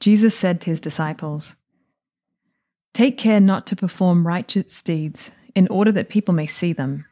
Jesus 0.00 0.36
said 0.36 0.60
to 0.62 0.70
his 0.70 0.80
disciples, 0.80 1.54
Take 2.92 3.16
care 3.18 3.40
not 3.40 3.66
to 3.68 3.76
perform 3.76 4.26
righteous 4.26 4.82
deeds 4.82 5.30
in 5.54 5.68
order 5.68 5.92
that 5.92 6.08
people 6.08 6.34
may 6.34 6.46
see 6.46 6.72
them. 6.72 7.04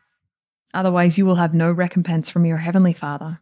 Otherwise, 0.74 1.16
you 1.16 1.24
will 1.24 1.36
have 1.36 1.54
no 1.54 1.70
recompense 1.70 2.30
from 2.30 2.44
your 2.44 2.58
heavenly 2.58 2.92
Father. 2.92 3.40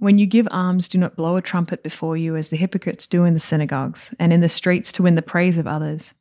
When 0.00 0.16
you 0.16 0.24
give 0.24 0.48
alms, 0.50 0.88
do 0.88 0.96
not 0.96 1.14
blow 1.14 1.36
a 1.36 1.42
trumpet 1.42 1.82
before 1.82 2.16
you 2.16 2.34
as 2.34 2.48
the 2.48 2.56
hypocrites 2.56 3.06
do 3.06 3.24
in 3.24 3.34
the 3.34 3.38
synagogues 3.38 4.14
and 4.18 4.32
in 4.32 4.40
the 4.40 4.48
streets 4.48 4.92
to 4.92 5.02
win 5.02 5.14
the 5.14 5.20
praise 5.20 5.58
of 5.58 5.66
others. 5.66 6.14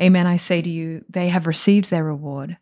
Amen, 0.00 0.26
I 0.26 0.38
say 0.38 0.62
to 0.62 0.70
you, 0.70 1.04
they 1.06 1.28
have 1.28 1.46
received 1.46 1.90
their 1.90 2.04
reward. 2.04 2.56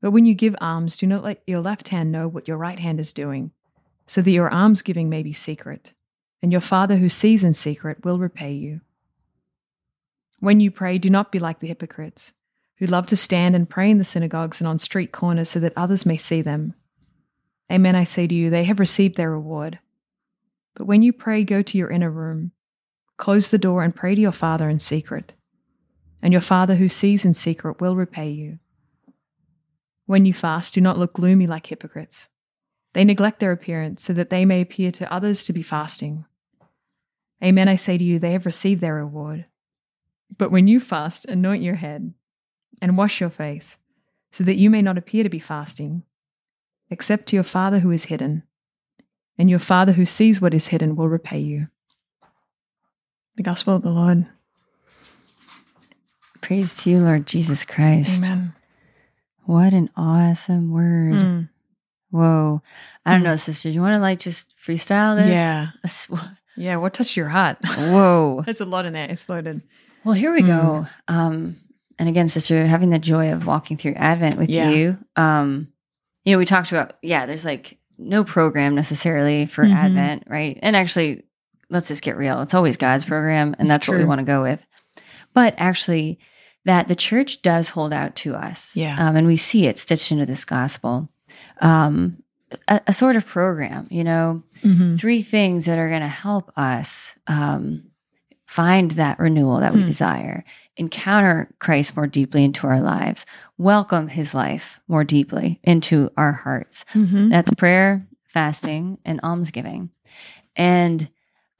But 0.00 0.12
when 0.12 0.24
you 0.24 0.34
give 0.34 0.56
alms, 0.62 0.96
do 0.96 1.06
not 1.06 1.22
let 1.22 1.42
your 1.46 1.60
left 1.60 1.88
hand 1.88 2.10
know 2.10 2.26
what 2.26 2.48
your 2.48 2.56
right 2.56 2.78
hand 2.78 2.98
is 2.98 3.12
doing, 3.12 3.50
so 4.06 4.22
that 4.22 4.30
your 4.30 4.50
almsgiving 4.50 5.10
may 5.10 5.22
be 5.22 5.34
secret, 5.34 5.92
and 6.40 6.50
your 6.50 6.62
Father 6.62 6.96
who 6.96 7.10
sees 7.10 7.44
in 7.44 7.52
secret 7.52 8.06
will 8.06 8.18
repay 8.18 8.52
you. 8.52 8.80
When 10.40 10.58
you 10.58 10.70
pray, 10.70 10.96
do 10.96 11.10
not 11.10 11.30
be 11.30 11.38
like 11.38 11.60
the 11.60 11.68
hypocrites, 11.68 12.32
who 12.76 12.86
love 12.86 13.08
to 13.08 13.16
stand 13.16 13.54
and 13.54 13.68
pray 13.68 13.90
in 13.90 13.98
the 13.98 14.04
synagogues 14.04 14.58
and 14.58 14.66
on 14.66 14.78
street 14.78 15.12
corners 15.12 15.50
so 15.50 15.60
that 15.60 15.74
others 15.76 16.06
may 16.06 16.16
see 16.16 16.40
them. 16.40 16.72
Amen, 17.70 17.94
I 17.94 18.04
say 18.04 18.26
to 18.26 18.34
you, 18.34 18.50
they 18.50 18.64
have 18.64 18.80
received 18.80 19.16
their 19.16 19.30
reward. 19.30 19.78
But 20.74 20.86
when 20.86 21.02
you 21.02 21.12
pray, 21.12 21.44
go 21.44 21.62
to 21.62 21.78
your 21.78 21.90
inner 21.90 22.10
room, 22.10 22.52
close 23.16 23.50
the 23.50 23.58
door, 23.58 23.82
and 23.82 23.94
pray 23.94 24.14
to 24.14 24.20
your 24.20 24.32
Father 24.32 24.68
in 24.68 24.78
secret. 24.78 25.34
And 26.22 26.32
your 26.32 26.40
Father 26.40 26.76
who 26.76 26.88
sees 26.88 27.24
in 27.24 27.34
secret 27.34 27.80
will 27.80 27.96
repay 27.96 28.30
you. 28.30 28.58
When 30.06 30.26
you 30.26 30.32
fast, 30.32 30.74
do 30.74 30.80
not 30.80 30.98
look 30.98 31.14
gloomy 31.14 31.46
like 31.46 31.66
hypocrites. 31.66 32.28
They 32.92 33.04
neglect 33.04 33.40
their 33.40 33.52
appearance 33.52 34.02
so 34.02 34.12
that 34.12 34.30
they 34.30 34.44
may 34.44 34.60
appear 34.60 34.92
to 34.92 35.12
others 35.12 35.44
to 35.46 35.52
be 35.52 35.62
fasting. 35.62 36.24
Amen, 37.42 37.68
I 37.68 37.76
say 37.76 37.98
to 37.98 38.04
you, 38.04 38.18
they 38.18 38.32
have 38.32 38.46
received 38.46 38.80
their 38.80 38.94
reward. 38.94 39.46
But 40.36 40.50
when 40.50 40.66
you 40.66 40.80
fast, 40.80 41.24
anoint 41.24 41.62
your 41.62 41.74
head 41.74 42.12
and 42.80 42.96
wash 42.96 43.20
your 43.20 43.30
face, 43.30 43.78
so 44.30 44.44
that 44.44 44.56
you 44.56 44.70
may 44.70 44.82
not 44.82 44.98
appear 44.98 45.22
to 45.22 45.28
be 45.28 45.38
fasting, 45.38 46.02
except 46.92 47.26
to 47.26 47.36
your 47.36 47.42
Father 47.42 47.80
who 47.80 47.90
is 47.90 48.04
hidden. 48.04 48.42
And 49.38 49.48
your 49.50 49.58
Father 49.58 49.92
who 49.92 50.04
sees 50.04 50.40
what 50.40 50.54
is 50.54 50.68
hidden 50.68 50.94
will 50.94 51.08
repay 51.08 51.38
you. 51.40 51.68
The 53.36 53.42
Gospel 53.42 53.74
of 53.74 53.82
the 53.82 53.90
Lord. 53.90 54.26
Praise 56.40 56.74
to 56.82 56.90
you, 56.90 56.98
Lord 56.98 57.26
Jesus 57.26 57.64
Christ. 57.64 58.18
Amen. 58.18 58.52
What 59.44 59.72
an 59.74 59.90
awesome 59.96 60.70
word. 60.72 61.14
Mm. 61.14 61.48
Whoa. 62.10 62.62
I 63.06 63.12
don't 63.12 63.20
Mm. 63.20 63.24
know, 63.24 63.36
sister. 63.36 63.68
Do 63.70 63.74
you 63.74 63.80
want 63.80 63.94
to 63.94 64.00
like 64.00 64.18
just 64.18 64.54
freestyle 64.58 65.16
this? 65.16 65.28
Yeah. 65.30 65.68
This- 65.82 66.08
Yeah, 66.56 66.76
what 66.76 66.92
touched 66.92 67.16
your 67.16 67.28
heart? 67.28 67.56
Whoa. 67.64 68.42
There's 68.44 68.60
a 68.60 68.66
lot 68.66 68.84
in 68.84 68.92
there. 68.92 69.08
It's 69.08 69.28
loaded. 69.28 69.62
Well, 70.04 70.12
here 70.14 70.32
we 70.32 70.42
go. 70.42 70.84
Um, 71.08 71.56
and 71.98 72.08
again, 72.08 72.28
sister, 72.28 72.66
having 72.66 72.90
the 72.90 72.98
joy 72.98 73.32
of 73.32 73.46
walking 73.46 73.76
through 73.78 73.94
Advent 73.94 74.36
with 74.36 74.50
Yeah. 74.50 74.68
you. 74.70 74.98
Um, 75.16 75.71
you 76.24 76.32
know, 76.32 76.38
we 76.38 76.44
talked 76.44 76.70
about, 76.72 76.94
yeah, 77.02 77.26
there's 77.26 77.44
like 77.44 77.78
no 77.98 78.24
program 78.24 78.74
necessarily 78.74 79.46
for 79.46 79.64
Mhm. 79.64 79.74
Advent, 79.74 80.24
right? 80.28 80.58
And 80.62 80.74
actually, 80.76 81.22
let's 81.70 81.88
just 81.88 82.02
get 82.02 82.16
real. 82.16 82.40
It's 82.42 82.54
always 82.54 82.76
God's 82.76 83.04
program, 83.04 83.48
and 83.58 83.62
It's 83.62 83.68
that's 83.68 83.88
what 83.88 83.98
we 83.98 84.04
want 84.04 84.20
to 84.20 84.24
go 84.24 84.42
with. 84.42 84.64
But 85.34 85.54
actually, 85.58 86.18
that 86.64 86.86
the 86.88 86.94
church 86.96 87.42
does 87.42 87.70
hold 87.70 87.92
out 87.92 88.14
to 88.16 88.34
us. 88.34 88.76
Yeah. 88.76 88.94
Um, 88.98 89.16
and 89.16 89.26
we 89.26 89.36
see 89.36 89.66
it 89.66 89.78
stitched 89.78 90.12
into 90.12 90.26
this 90.26 90.44
gospel. 90.44 91.08
Um, 91.60 92.18
a, 92.68 92.80
a 92.88 92.92
sort 92.92 93.16
of 93.16 93.26
program, 93.26 93.86
you 93.90 94.04
know, 94.04 94.42
Mm-hmm. 94.62 94.94
three 94.96 95.22
things 95.22 95.64
that 95.66 95.78
are 95.78 95.88
going 95.88 96.02
to 96.02 96.06
help 96.08 96.52
us 96.56 97.16
um, 97.26 97.84
find 98.46 98.92
that 98.92 99.18
renewal 99.18 99.58
that 99.60 99.74
we 99.74 99.80
Hmm. 99.80 99.86
desire, 99.86 100.44
encounter 100.76 101.52
Christ 101.58 101.96
more 101.96 102.06
deeply 102.06 102.44
into 102.44 102.66
our 102.66 102.80
lives, 102.80 103.26
welcome 103.58 104.08
his 104.08 104.34
life 104.34 104.80
more 104.88 105.04
deeply 105.04 105.60
into 105.62 106.10
our 106.16 106.32
hearts. 106.32 106.84
Mm-hmm. 106.94 107.28
That's 107.28 107.52
prayer, 107.54 108.06
fasting, 108.28 108.98
and 109.04 109.20
almsgiving. 109.22 109.90
And 110.56 111.10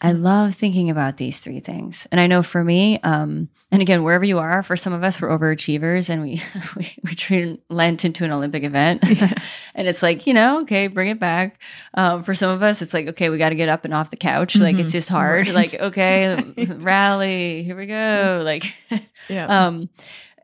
I 0.04 0.10
love 0.12 0.54
thinking 0.56 0.90
about 0.90 1.16
these 1.16 1.38
three 1.38 1.60
things. 1.60 2.08
And 2.10 2.20
I 2.20 2.26
know 2.26 2.42
for 2.42 2.64
me, 2.64 2.98
um, 3.04 3.48
and 3.70 3.80
again, 3.80 4.02
wherever 4.02 4.24
you 4.24 4.40
are, 4.40 4.62
for 4.64 4.74
some 4.76 4.92
of 4.92 5.04
us, 5.04 5.20
we're 5.20 5.28
overachievers 5.28 6.10
and 6.10 6.20
we 6.22 6.42
we, 6.76 6.92
we 7.04 7.14
treat 7.14 7.62
Lent 7.70 8.04
into 8.04 8.24
an 8.24 8.32
Olympic 8.32 8.64
event. 8.64 9.02
and 9.76 9.86
it's 9.86 10.02
like, 10.02 10.26
you 10.26 10.34
know, 10.34 10.62
okay, 10.62 10.88
bring 10.88 11.08
it 11.08 11.20
back. 11.20 11.60
Um, 11.94 12.24
for 12.24 12.34
some 12.34 12.50
of 12.50 12.64
us, 12.64 12.82
it's 12.82 12.92
like, 12.92 13.06
okay, 13.08 13.30
we 13.30 13.38
got 13.38 13.50
to 13.50 13.54
get 13.54 13.68
up 13.68 13.84
and 13.84 13.94
off 13.94 14.10
the 14.10 14.16
couch. 14.16 14.56
Like 14.56 14.76
it's 14.78 14.88
Mhm. 14.88 14.92
just 14.92 15.08
hard. 15.08 15.46
Right. 15.46 15.54
Like, 15.54 15.74
okay, 15.74 16.34
Right. 16.56 16.82
rally, 16.82 17.62
here 17.62 17.76
we 17.76 17.86
go. 17.86 18.42
Like, 18.44 18.74
Yeah. 19.28 19.46
um, 19.66 19.88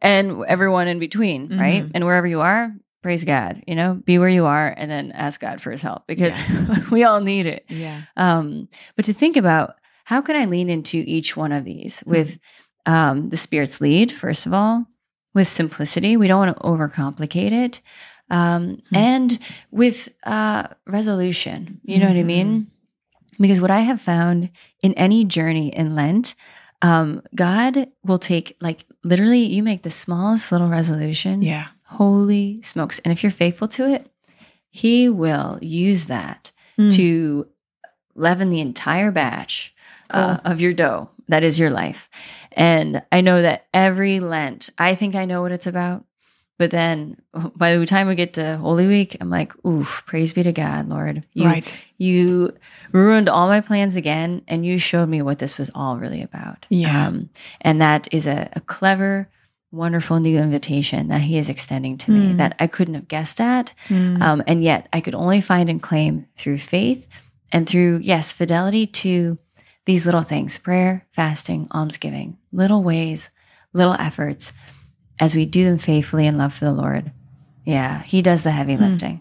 and 0.01 0.45
everyone 0.47 0.87
in 0.87 1.01
between, 1.01 1.59
right? 1.59 1.83
Mhm. 1.83 1.91
And 1.95 2.05
wherever 2.05 2.29
you 2.29 2.41
are, 2.43 2.73
praise 3.03 3.25
God. 3.25 3.63
You 3.67 3.75
know, 3.75 3.95
be 3.95 4.19
where 4.19 4.29
you 4.29 4.47
are, 4.47 4.75
and 4.77 4.91
then 4.91 5.13
ask 5.13 5.41
God 5.41 5.61
for 5.61 5.71
His 5.71 5.83
help 5.83 6.07
because 6.07 6.39
we 6.91 7.05
all 7.05 7.21
need 7.21 7.47
it. 7.47 7.65
yeah. 7.69 8.03
Um, 8.17 8.69
but 8.97 9.05
to 9.07 9.13
think 9.13 9.37
about 9.37 9.75
how 10.05 10.21
can 10.23 10.37
I 10.37 10.47
lean 10.47 10.71
into 10.71 10.99
each 11.07 11.37
one 11.37 11.53
of 11.53 11.65
these 11.65 12.03
with 12.07 12.39
um, 12.87 13.29
the 13.29 13.37
Spirit's 13.37 13.81
lead, 13.81 14.11
first 14.11 14.47
of 14.47 14.55
all, 14.55 14.87
with 15.35 15.47
simplicity. 15.49 16.17
We 16.17 16.27
don't 16.29 16.39
want 16.47 16.57
to 16.57 16.63
overcomplicate 16.63 17.53
it, 17.53 17.81
um, 18.31 18.79
Mhm. 18.93 18.97
and 18.97 19.39
with 19.71 20.09
uh, 20.25 20.69
resolution. 20.87 21.81
You 21.85 21.99
know 21.99 22.09
what 22.09 22.17
I 22.17 22.23
mean? 22.23 22.71
Because 23.39 23.61
what 23.61 23.71
I 23.71 23.81
have 23.81 24.01
found 24.01 24.51
in 24.83 24.95
any 24.95 25.25
journey 25.25 25.69
in 25.69 25.95
Lent, 25.95 26.35
um, 26.83 27.23
God 27.35 27.89
will 28.05 28.19
take 28.19 28.57
like 28.61 28.85
literally, 29.05 29.45
you 29.45 29.63
make 29.63 29.83
the 29.83 29.91
smallest 29.91 30.51
little 30.51 30.69
resolution. 30.69 31.43
Yeah. 31.43 31.67
Holy 31.89 32.61
smokes! 32.63 32.99
And 33.01 33.13
if 33.13 33.23
you're 33.23 33.33
faithful 33.33 33.69
to 33.69 33.87
it, 33.89 34.11
He 34.71 35.09
will 35.09 35.59
use 35.61 36.07
that 36.07 36.53
Mm. 36.79 36.95
to 36.95 37.49
leaven 38.15 38.51
the 38.51 38.61
entire 38.61 39.11
batch 39.11 39.75
uh, 40.11 40.39
of 40.45 40.61
your 40.61 40.73
dough 40.73 41.11
that 41.29 41.45
is 41.45 41.59
your 41.59 41.71
life. 41.71 42.09
And 42.53 43.03
I 43.13 43.21
know 43.21 43.43
that 43.43 43.67
every 43.73 44.21
Lent, 44.21 44.71
I 44.79 44.95
think 44.95 45.15
I 45.15 45.25
know 45.25 45.43
what 45.43 45.53
it's 45.53 45.67
about. 45.67 46.05
But 46.57 46.71
then 46.71 47.21
by 47.57 47.77
the 47.77 47.87
time 47.87 48.09
we 48.09 48.15
get 48.15 48.35
to 48.35 48.57
Holy 48.57 48.87
Week, 48.87 49.17
I'm 49.21 49.31
like, 49.31 49.53
oof, 49.65 50.03
praise 50.07 50.33
be 50.33 50.43
to 50.43 50.53
God, 50.53 50.89
Lord. 50.89 51.25
You, 51.35 51.47
right. 51.47 51.77
you 51.99 52.57
ruined 52.93 53.29
all 53.29 53.47
my 53.49 53.61
plans 53.61 53.97
again, 53.97 54.43
and 54.49 54.65
you 54.67 54.79
showed 54.79 55.09
me 55.09 55.23
what 55.23 55.39
this 55.39 55.59
was 55.59 55.71
all 55.75 55.99
really 55.99 56.23
about. 56.23 56.67
Yeah. 56.69 57.07
Um, 57.07 57.31
and 57.61 57.81
that 57.81 58.09
is 58.13 58.27
a, 58.27 58.49
a 58.55 58.61
clever, 58.61 59.29
wonderful 59.71 60.19
new 60.21 60.39
invitation 60.39 61.09
that 61.09 61.21
He 61.23 61.37
is 61.39 61.49
extending 61.49 61.99
to 61.99 62.11
me 62.11 62.33
Mm. 62.33 62.37
that 62.39 62.57
I 62.59 62.67
couldn't 62.67 62.95
have 62.95 63.09
guessed 63.09 63.41
at. 63.41 63.73
Mm. 63.89 64.21
Um, 64.23 64.43
and 64.47 64.63
yet 64.63 64.89
I 64.93 65.01
could 65.01 65.15
only 65.15 65.41
find 65.41 65.69
and 65.69 65.83
claim 65.83 66.27
through 66.37 66.59
faith 66.59 67.07
and 67.53 67.67
through, 67.67 68.01
yes, 68.03 68.33
fidelity 68.33 68.87
to 68.87 69.39
these 69.85 70.05
little 70.07 70.23
things 70.23 70.59
prayer, 70.59 71.07
fasting, 71.13 71.69
almsgiving, 71.73 72.37
little 72.53 72.83
ways, 72.83 73.31
little 73.73 73.95
efforts 73.95 74.53
as 75.21 75.35
we 75.35 75.45
do 75.47 75.65
them 75.65 75.79
faithfully 75.79 76.27
in 76.27 76.37
love 76.37 76.55
for 76.55 76.65
the 76.65 76.73
Lord. 76.73 77.13
Yeah, 77.65 78.03
He 78.03 78.23
does 78.23 78.43
the 78.45 78.51
heavy 78.51 78.77
Hmm. 78.77 78.83
lifting. 78.85 79.21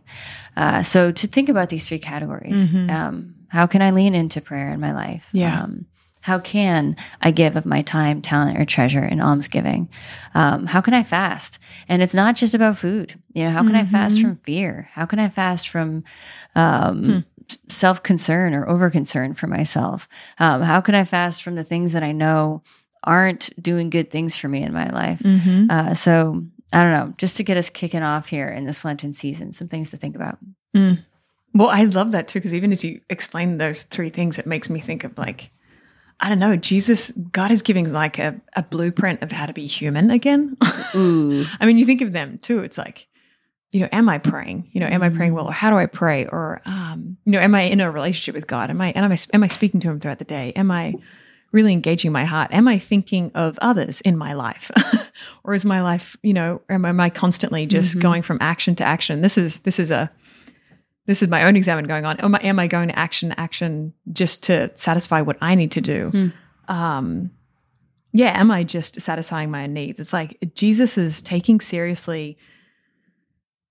Uh, 0.55 0.81
so 0.83 1.11
to 1.11 1.27
think 1.27 1.49
about 1.49 1.69
these 1.69 1.85
three 1.87 1.99
categories 1.99 2.69
Mhm. 2.69 2.89
um, 2.89 3.33
how 3.49 3.65
can 3.67 3.81
I 3.81 3.91
lean 3.91 4.13
into 4.15 4.41
prayer 4.41 4.73
in 4.73 4.79
my 4.79 4.91
life? 4.93 5.27
Yeah. 5.31 5.61
Um, 5.63 5.85
how 6.27 6.39
can 6.39 6.97
I 7.21 7.31
give 7.31 7.55
of 7.55 7.65
my 7.65 7.81
time, 7.81 8.21
talent, 8.21 8.59
or 8.59 8.65
treasure 8.65 9.05
in 9.05 9.21
almsgiving? 9.21 9.87
Um, 10.35 10.65
how 10.65 10.81
can 10.81 10.93
I 10.93 11.03
fast? 11.03 11.57
And 11.87 12.01
it's 12.01 12.13
not 12.13 12.35
just 12.35 12.53
about 12.53 12.77
food. 12.77 13.15
You 13.33 13.45
know, 13.45 13.51
how 13.51 13.63
can 13.63 13.75
I 13.75 13.85
fast 13.85 14.17
Mhm. 14.17 14.21
from 14.21 14.35
fear? 14.43 14.89
How 14.91 15.05
can 15.05 15.19
I 15.19 15.29
fast 15.29 15.69
from 15.69 16.03
um, 16.53 17.23
self 17.69 18.03
concern 18.03 18.53
or 18.53 18.67
over 18.67 18.89
concern 18.89 19.35
for 19.35 19.47
myself? 19.47 20.09
Um, 20.37 20.61
how 20.61 20.81
can 20.81 20.95
I 20.95 21.05
fast 21.05 21.43
from 21.43 21.55
the 21.55 21.63
things 21.63 21.93
that 21.93 22.03
I 22.03 22.11
know 22.11 22.61
aren't 23.05 23.49
doing 23.63 23.89
good 23.89 24.11
things 24.11 24.35
for 24.35 24.49
me 24.49 24.63
in 24.63 24.73
my 24.73 24.89
life? 24.89 25.19
Mhm. 25.19 25.71
Uh, 25.71 25.93
so 25.93 26.43
I 26.73 26.83
don't 26.83 26.91
know, 26.93 27.13
just 27.17 27.37
to 27.37 27.43
get 27.45 27.55
us 27.55 27.69
kicking 27.69 28.03
off 28.03 28.27
here 28.27 28.49
in 28.49 28.65
this 28.65 28.83
Lenten 28.83 29.13
season, 29.13 29.53
some 29.53 29.69
things 29.69 29.91
to 29.91 29.97
think 29.97 30.13
about. 30.17 30.39
Mm. 30.75 30.97
Well, 31.53 31.69
I 31.69 31.85
love 31.85 32.11
that 32.11 32.27
too, 32.27 32.39
because 32.39 32.53
even 32.53 32.73
as 32.73 32.83
you 32.83 32.99
explain 33.09 33.57
those 33.57 33.83
three 33.83 34.09
things, 34.09 34.37
it 34.37 34.45
makes 34.45 34.69
me 34.69 34.81
think 34.81 35.05
of 35.05 35.17
like, 35.17 35.51
I 36.19 36.29
don't 36.29 36.39
know, 36.39 36.55
Jesus, 36.55 37.11
God 37.31 37.51
is 37.51 37.61
giving 37.61 37.91
like 37.93 38.17
a, 38.17 38.39
a 38.55 38.63
blueprint 38.63 39.21
of 39.21 39.31
how 39.31 39.45
to 39.45 39.53
be 39.53 39.67
human 39.67 40.09
again. 40.09 40.57
Ooh. 40.95 41.45
I 41.59 41.65
mean, 41.65 41.77
you 41.77 41.85
think 41.85 42.01
of 42.01 42.11
them 42.11 42.39
too. 42.39 42.59
It's 42.59 42.77
like, 42.77 43.07
you 43.71 43.81
know, 43.81 43.89
am 43.91 44.09
I 44.09 44.17
praying? 44.17 44.69
You 44.71 44.79
know, 44.79 44.87
am 44.87 45.03
I 45.03 45.09
praying 45.09 45.33
well? 45.35 45.47
Or 45.47 45.51
how 45.51 45.69
do 45.69 45.77
I 45.77 45.85
pray? 45.85 46.25
Or, 46.25 46.61
um, 46.65 47.17
you 47.25 47.33
know, 47.33 47.39
am 47.39 47.53
I 47.53 47.63
in 47.63 47.81
a 47.81 47.91
relationship 47.91 48.33
with 48.33 48.47
God? 48.47 48.69
Am 48.71 48.81
I, 48.81 48.91
and 48.93 49.05
am 49.05 49.11
I, 49.11 49.17
am 49.33 49.43
I 49.43 49.47
speaking 49.47 49.79
to 49.81 49.89
Him 49.89 49.99
throughout 49.99 50.19
the 50.19 50.25
day? 50.25 50.53
Am 50.55 50.71
I 50.71 50.95
really 51.51 51.71
engaging 51.73 52.11
my 52.11 52.25
heart? 52.25 52.49
Am 52.51 52.67
I 52.67 52.79
thinking 52.79 53.31
of 53.35 53.59
others 53.61 54.01
in 54.01 54.17
my 54.17 54.33
life? 54.33 54.71
or 55.43 55.53
is 55.53 55.65
my 55.65 55.81
life, 55.81 56.17
you 56.23 56.33
know, 56.33 56.61
am, 56.69 56.83
am 56.85 56.99
I 56.99 57.09
constantly 57.09 57.65
just 57.67 57.97
Mhm. 57.97 58.01
going 58.01 58.21
from 58.23 58.37
action 58.41 58.73
to 58.75 58.83
action? 58.83 59.21
This 59.21 59.37
is, 59.37 59.59
this 59.59 59.79
is 59.79 59.91
a, 59.91 60.09
this 61.07 61.21
is 61.23 61.27
my 61.29 61.43
own 61.43 61.55
exam 61.55 61.83
going 61.85 62.05
on. 62.05 62.19
Am 62.19 62.35
I, 62.35 62.39
am 62.39 62.59
I 62.59 62.67
going 62.67 62.89
to 62.89 62.97
action, 62.99 63.33
action 63.37 63.93
just 64.13 64.43
to 64.43 64.71
satisfy 64.75 65.21
what 65.21 65.37
I 65.41 65.55
need 65.55 65.71
to 65.71 65.81
do? 65.81 66.09
Hmm. 66.09 66.27
Um, 66.73 67.31
yeah, 68.13 68.39
am 68.39 68.51
I 68.51 68.63
just 68.63 68.99
satisfying 69.01 69.49
my 69.51 69.63
own 69.63 69.73
needs? 69.73 69.99
It's 69.99 70.13
like 70.13 70.37
Jesus 70.53 70.97
is 70.97 71.21
taking 71.21 71.59
seriously 71.59 72.37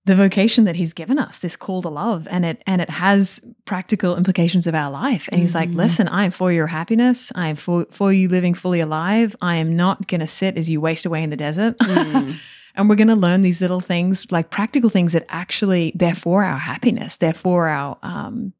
the 0.05 0.15
vocation 0.15 0.63
that 0.63 0.75
he's 0.77 0.93
given 0.93 1.19
us, 1.19 1.39
this 1.39 1.57
call 1.57 1.81
to 1.81 1.89
love, 1.89 2.27
and 2.31 2.45
it 2.45 2.63
and 2.65 2.81
it 2.81 2.89
has 2.89 3.41
practical 3.65 4.15
implications 4.15 4.65
of 4.65 4.73
our 4.73 4.89
life. 4.89 5.27
And 5.33 5.41
he's 5.41 5.53
like, 5.53 5.69
Mhm. 5.69 5.75
listen, 5.75 6.07
I 6.07 6.23
am 6.23 6.31
for 6.31 6.49
your 6.49 6.65
happiness. 6.67 7.29
I 7.35 7.49
am 7.49 7.57
for 7.57 7.85
for 7.91 8.13
you 8.13 8.29
living 8.29 8.53
fully 8.53 8.79
alive. 8.79 9.35
I 9.41 9.57
am 9.57 9.75
not 9.75 10.07
gonna 10.07 10.27
sit 10.27 10.55
as 10.57 10.69
you 10.69 10.79
waste 10.79 11.05
away 11.05 11.23
in 11.23 11.29
the 11.29 11.35
desert. 11.35 11.77
Mm. 11.79 12.37
and 12.77 12.87
we're 12.87 12.95
gonna 12.95 13.15
learn 13.15 13.41
these 13.41 13.61
little 13.61 13.81
things, 13.81 14.31
like 14.31 14.49
practical 14.49 14.89
things 14.89 15.13
that 15.13 15.25
actually 15.27 15.91
they're 15.95 16.15
for 16.15 16.43
our 16.43 16.57
happiness. 16.59 17.17
They're 17.17 17.33
for 17.33 17.67
our 17.67 17.97
um 18.03 18.53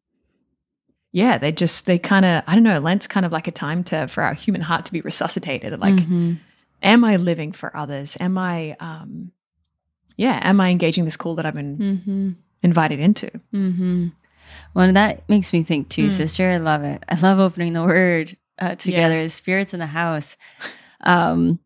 yeah, 1.13 1.37
they 1.37 1.51
just 1.51 1.85
they 1.85 1.97
kind 1.97 2.25
of 2.25 2.43
I 2.47 2.53
don't 2.53 2.63
know, 2.63 2.79
Lent's 2.79 3.07
kind 3.07 3.25
of 3.25 3.31
like 3.31 3.47
a 3.47 3.51
time 3.51 3.83
to 3.85 4.07
for 4.07 4.23
our 4.23 4.33
human 4.33 4.61
heart 4.61 4.85
to 4.85 4.91
be 4.91 5.01
resuscitated. 5.01 5.79
Like 5.79 5.95
Mhm. 5.95 6.37
am 6.83 7.03
I 7.03 7.15
living 7.15 7.51
for 7.53 7.75
others? 7.75 8.17
Am 8.19 8.37
I, 8.37 8.75
um, 8.79 9.31
yeah, 10.15 10.39
am 10.43 10.59
I 10.61 10.69
engaging 10.69 11.05
this 11.05 11.17
call 11.17 11.35
that 11.35 11.45
I've 11.45 11.55
been 11.55 11.77
Mhm. 11.77 12.35
invited 12.61 12.99
into? 12.99 13.31
Mm-hmm. 13.53 14.07
Well, 14.73 14.93
that 14.93 15.27
makes 15.29 15.51
me 15.53 15.63
think 15.63 15.89
too, 15.89 16.07
Mm. 16.07 16.11
sister. 16.11 16.51
I 16.51 16.57
love 16.57 16.83
it. 16.83 17.03
I 17.09 17.19
love 17.19 17.39
opening 17.39 17.73
the 17.73 17.83
word 17.83 18.37
uh, 18.59 18.75
together. 18.75 19.21
The 19.23 19.29
spirits 19.29 19.73
in 19.73 19.79
the 19.79 19.85
house. 19.87 20.35
Um, 21.01 21.59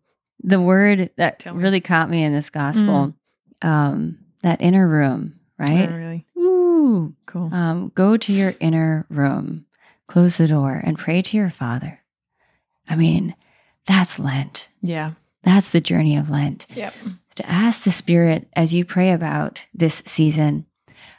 the 0.44 0.60
word 0.62 1.10
that 1.18 1.40
Tell 1.40 1.54
me. 1.54 1.64
really 1.64 1.82
caught 1.82 2.10
me 2.10 2.24
in 2.24 2.34
this 2.34 2.50
gospel, 2.50 3.14
um, 3.62 4.18
that 4.42 4.62
inner 4.62 4.88
room, 4.88 5.40
right? 5.58 5.90
Oh, 5.90 5.94
really 5.94 6.26
Ooh. 6.38 7.14
cool. 7.26 7.50
Um, 7.54 7.92
go 7.96 8.18
to 8.18 8.34
your 8.34 8.56
inner 8.60 9.06
room, 9.10 9.66
close 10.08 10.38
the 10.38 10.48
door, 10.48 10.82
and 10.84 10.98
pray 10.98 11.22
to 11.22 11.38
your 11.38 11.50
Father. 11.50 12.00
I 12.90 12.96
mean, 12.96 13.36
that's 13.86 14.20
Lent. 14.20 14.68
yeah. 14.82 15.12
That's 15.44 15.72
the 15.72 15.82
journey 15.82 16.16
of 16.18 16.30
Lent 16.30 16.68
Yep. 16.76 16.94
to 17.36 17.50
ask 17.50 17.84
the 17.84 17.92
Spirit 17.92 18.48
as 18.56 18.74
you 18.74 18.86
pray 18.86 19.12
about 19.12 19.66
this 19.74 20.04
season 20.06 20.66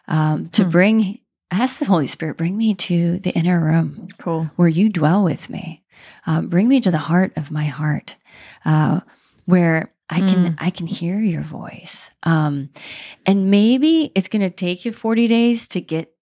um, 0.07 0.49
to 0.51 0.65
Hmm. 0.65 0.71
bring, 0.71 1.19
ask 1.51 1.79
the 1.79 1.87
Holy 1.87 2.07
Spirit, 2.07 2.37
bring 2.37 2.57
me 2.57 2.75
to 2.75 3.19
the 3.19 3.31
inner 3.31 3.59
room 3.61 4.09
Cool. 4.19 4.51
where 4.57 4.69
you 4.69 4.89
dwell 4.89 5.25
with 5.25 5.49
me. 5.51 5.82
Um, 6.27 6.49
bring 6.49 6.69
me 6.69 6.81
to 6.81 6.91
the 6.91 6.99
heart 6.99 7.33
of 7.37 7.51
my 7.51 7.65
heart, 7.65 8.17
uh, 8.65 9.01
where 9.47 9.93
I 10.11 10.19
can 10.21 10.57
I 10.59 10.71
can 10.71 10.87
hear 10.87 11.19
your 11.21 11.43
voice. 11.43 12.11
Um, 12.23 12.69
and 13.27 13.51
maybe 13.51 14.13
it's 14.15 14.29
going 14.29 14.43
to 14.43 14.51
take 14.51 14.85
you 14.85 14.93
forty 14.93 15.27
days 15.27 15.67
to 15.69 15.81
get 15.81 16.13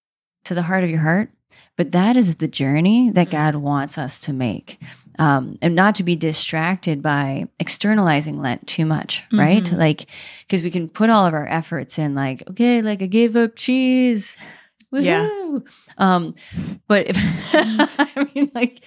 to 0.44 0.54
the 0.54 0.62
heart 0.62 0.84
of 0.84 0.90
your 0.90 1.00
heart, 1.00 1.30
but 1.76 1.92
that 1.92 2.16
is 2.16 2.36
the 2.36 2.48
journey 2.48 3.10
that 3.10 3.28
Mm. 3.28 3.32
God 3.32 3.54
wants 3.56 3.98
us 3.98 4.18
to 4.20 4.32
make. 4.32 4.78
Um, 5.18 5.58
and 5.60 5.74
not 5.74 5.96
to 5.96 6.02
be 6.02 6.16
distracted 6.16 7.02
by 7.02 7.46
externalizing 7.58 8.40
Lent 8.40 8.66
too 8.66 8.86
much, 8.86 9.22
right? 9.32 9.62
Mhm. 9.64 9.76
Like, 9.76 10.06
because 10.46 10.62
we 10.62 10.70
can 10.70 10.88
put 10.88 11.10
all 11.10 11.26
of 11.26 11.34
our 11.34 11.46
efforts 11.46 11.98
in, 11.98 12.14
like, 12.14 12.42
okay, 12.48 12.80
like 12.80 13.02
I 13.02 13.06
gave 13.06 13.36
up 13.36 13.54
cheese, 13.56 14.34
Yeah. 14.92 15.28
Um, 15.98 16.34
but 16.88 17.06
if 17.08 17.16
I 17.98 18.30
mean, 18.34 18.50
like, 18.54 18.82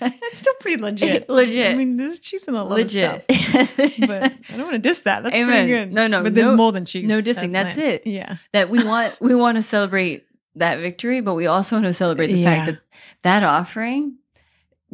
That's 0.00 0.38
still 0.38 0.54
pretty 0.60 0.82
legit. 0.82 1.28
Legit. 1.30 1.72
I 1.72 1.74
mean, 1.74 1.96
there's 1.96 2.18
cheese 2.20 2.46
in 2.46 2.54
a 2.54 2.62
lot 2.64 2.70
legit. 2.78 3.24
of 3.28 3.36
stuff. 3.36 3.76
But 4.06 4.22
I 4.50 4.56
don't 4.56 4.62
want 4.62 4.72
to 4.72 4.78
diss 4.78 5.00
that. 5.02 5.22
That's 5.22 5.34
Amen. 5.36 5.48
pretty 5.48 5.68
good. 5.68 5.92
No, 5.92 6.06
no, 6.06 6.22
But 6.22 6.34
there's 6.34 6.48
no- 6.50 6.56
more 6.56 6.72
than 6.72 6.84
cheese. 6.84 7.08
no 7.08 7.20
dissing. 7.22 7.54
at 7.56 7.64
That's 7.74 7.78
it. 7.78 8.06
Yeah. 8.06 8.36
that 8.52 8.68
we 8.70 8.82
want 8.84 9.16
we 9.20 9.34
want 9.34 9.56
to 9.56 9.62
celebrate 9.62 10.24
that 10.56 10.78
victory, 10.80 11.20
but 11.20 11.34
we 11.34 11.46
also 11.46 11.76
want 11.76 11.84
to 11.86 11.92
celebrate 11.92 12.28
the 12.28 12.38
Yeah. 12.38 12.44
fact 12.54 12.66
that 12.66 12.78
that 13.22 13.42
offering 13.42 14.16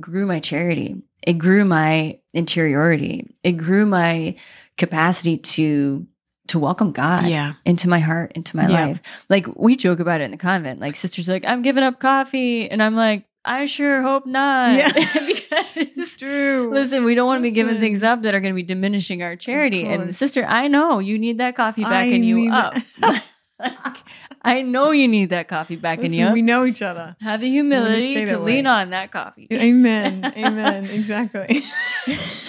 grew 0.01 0.27
my 0.27 0.41
charity. 0.41 0.97
It 1.27 1.35
grew 1.39 1.65
my 1.65 2.19
interiority. 2.35 3.35
It 3.43 3.53
grew 3.53 3.87
my 3.87 4.37
capacity 4.77 5.39
to 5.39 6.07
to 6.49 6.59
welcome 6.59 6.93
God 6.93 7.27
Yeah. 7.27 7.55
into 7.65 7.89
my 7.89 8.01
heart, 8.01 8.33
into 8.35 8.55
my 8.57 8.69
Yeah. 8.69 8.87
life. 8.87 9.01
Like 9.31 9.47
we 9.57 9.77
joke 9.77 9.99
about 9.99 10.21
it 10.21 10.25
in 10.25 10.31
the 10.31 10.37
convent. 10.37 10.79
Like 10.79 10.95
sisters 10.95 11.27
are 11.29 11.33
like, 11.33 11.47
I'm 11.47 11.63
giving 11.63 11.83
up 11.83 11.99
coffee, 12.01 12.71
and 12.71 12.83
I'm 12.83 12.95
like, 12.95 13.25
I 13.45 13.67
sure 13.67 14.03
hope 14.03 14.27
not. 14.27 14.77
Yeah. 14.77 14.93
because 14.93 15.67
it's 15.75 16.17
true. 16.17 16.71
Listen, 16.73 17.05
we 17.05 17.15
don't 17.15 17.27
want 17.27 17.41
to 17.41 17.43
be 17.43 17.51
giving 17.51 17.79
things 17.79 18.03
up 18.03 18.23
that 18.23 18.35
are 18.35 18.41
going 18.41 18.53
to 18.53 18.57
be 18.57 18.63
diminishing 18.63 19.23
our 19.23 19.37
charity. 19.37 19.87
And 19.87 20.15
sister, 20.15 20.45
I 20.47 20.69
know 20.69 20.99
you 20.99 21.19
need 21.19 21.39
that 21.39 21.57
coffee 21.57 21.85
I 21.85 21.91
backing 21.91 22.25
you 22.25 22.53
up. 22.53 22.77
Like, 23.57 23.99
I 24.43 24.63
know 24.63 24.91
you 24.91 25.07
need 25.07 25.31
that 25.31 25.47
coffee 25.47 25.77
backing 25.77 26.07
Listen, 26.07 26.19
you 26.19 26.27
up. 26.27 26.35
we 26.35 26.43
know 26.43 26.65
each 26.65 26.83
other. 26.83 27.17
Have 27.21 27.41
the 27.41 27.49
humility 27.49 28.25
to 28.27 28.39
lean 28.41 28.65
way. 28.65 28.71
on 28.71 28.91
that 28.91 29.13
coffee. 29.13 29.47
Amen. 29.53 30.25
Amen. 30.37 30.85
Exactly. 30.91 31.63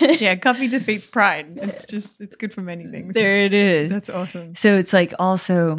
yeah, 0.01 0.35
coffee 0.35 0.67
defeats 0.67 1.05
pride. 1.05 1.59
It's 1.61 1.85
just 1.85 2.21
it's 2.21 2.35
good 2.35 2.53
for 2.53 2.61
many 2.61 2.87
things. 2.87 3.13
there 3.13 3.37
it 3.37 3.53
is. 3.53 3.91
That's 3.91 4.09
awesome. 4.09 4.55
So 4.55 4.75
it's 4.75 4.93
like 4.93 5.13
also, 5.19 5.77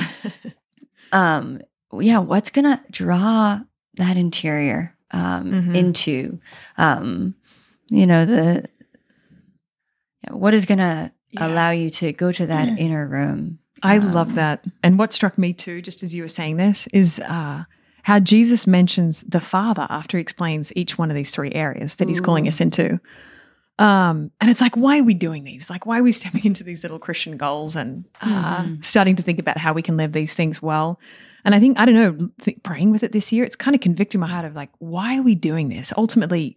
um, 1.12 1.60
yeah, 1.92 2.18
what's 2.18 2.50
gonna 2.50 2.82
draw 2.90 3.60
that 3.96 4.16
interior 4.16 4.95
um, 5.12 5.52
Mhm. 5.52 5.74
into, 5.76 6.38
um, 6.78 7.34
you 7.88 8.06
know, 8.06 8.24
the 8.24 8.68
what 10.30 10.54
is 10.54 10.64
gonna 10.66 11.12
Yeah. 11.30 11.46
allow 11.46 11.70
you 11.70 11.90
to 11.90 12.12
go 12.12 12.32
to 12.32 12.46
that 12.46 12.68
inner 12.78 13.06
room? 13.06 13.58
I 13.82 13.98
Um, 13.98 14.12
love 14.12 14.34
that. 14.34 14.66
And 14.82 14.98
what 14.98 15.12
struck 15.12 15.36
me 15.38 15.52
too, 15.52 15.82
just 15.82 16.02
as 16.02 16.14
you 16.14 16.22
were 16.22 16.28
saying 16.28 16.56
this, 16.56 16.86
is 16.88 17.20
uh, 17.20 17.64
how 18.02 18.20
Jesus 18.20 18.66
mentions 18.66 19.22
the 19.22 19.40
Father 19.40 19.86
after 19.90 20.16
he 20.16 20.22
explains 20.22 20.72
each 20.74 20.96
one 20.98 21.10
of 21.10 21.14
these 21.14 21.30
three 21.30 21.52
areas 21.52 21.96
that 21.96 22.08
he's 22.08 22.20
calling 22.20 22.48
us 22.48 22.60
into. 22.60 22.98
Um, 23.78 24.30
and 24.40 24.50
it's 24.50 24.62
like, 24.62 24.74
why 24.76 24.98
are 24.98 25.04
we 25.04 25.12
doing 25.12 25.44
these? 25.44 25.68
Like, 25.68 25.84
why 25.84 25.98
are 25.98 26.02
we 26.02 26.12
stepping 26.12 26.44
into 26.46 26.64
these 26.64 26.82
little 26.82 26.98
Christian 26.98 27.36
goals 27.36 27.76
and 27.76 28.04
uh, 28.22 28.62
Mhm. 28.62 28.84
starting 28.84 29.16
to 29.16 29.22
think 29.22 29.38
about 29.38 29.58
how 29.58 29.74
we 29.74 29.82
can 29.82 29.96
live 29.98 30.12
these 30.12 30.32
things 30.34 30.62
well? 30.62 30.98
And 31.46 31.54
I 31.54 31.60
think, 31.60 31.78
I 31.78 31.84
don't 31.84 31.94
know, 31.94 32.28
praying 32.64 32.90
with 32.90 33.04
it 33.04 33.12
this 33.12 33.32
year, 33.32 33.44
it's 33.44 33.54
kind 33.54 33.76
of 33.76 33.80
convicting 33.80 34.20
my 34.20 34.26
heart 34.26 34.44
of 34.44 34.56
like, 34.56 34.70
why 34.78 35.16
are 35.16 35.22
we 35.22 35.36
doing 35.36 35.68
this? 35.68 35.92
Ultimately, 35.96 36.56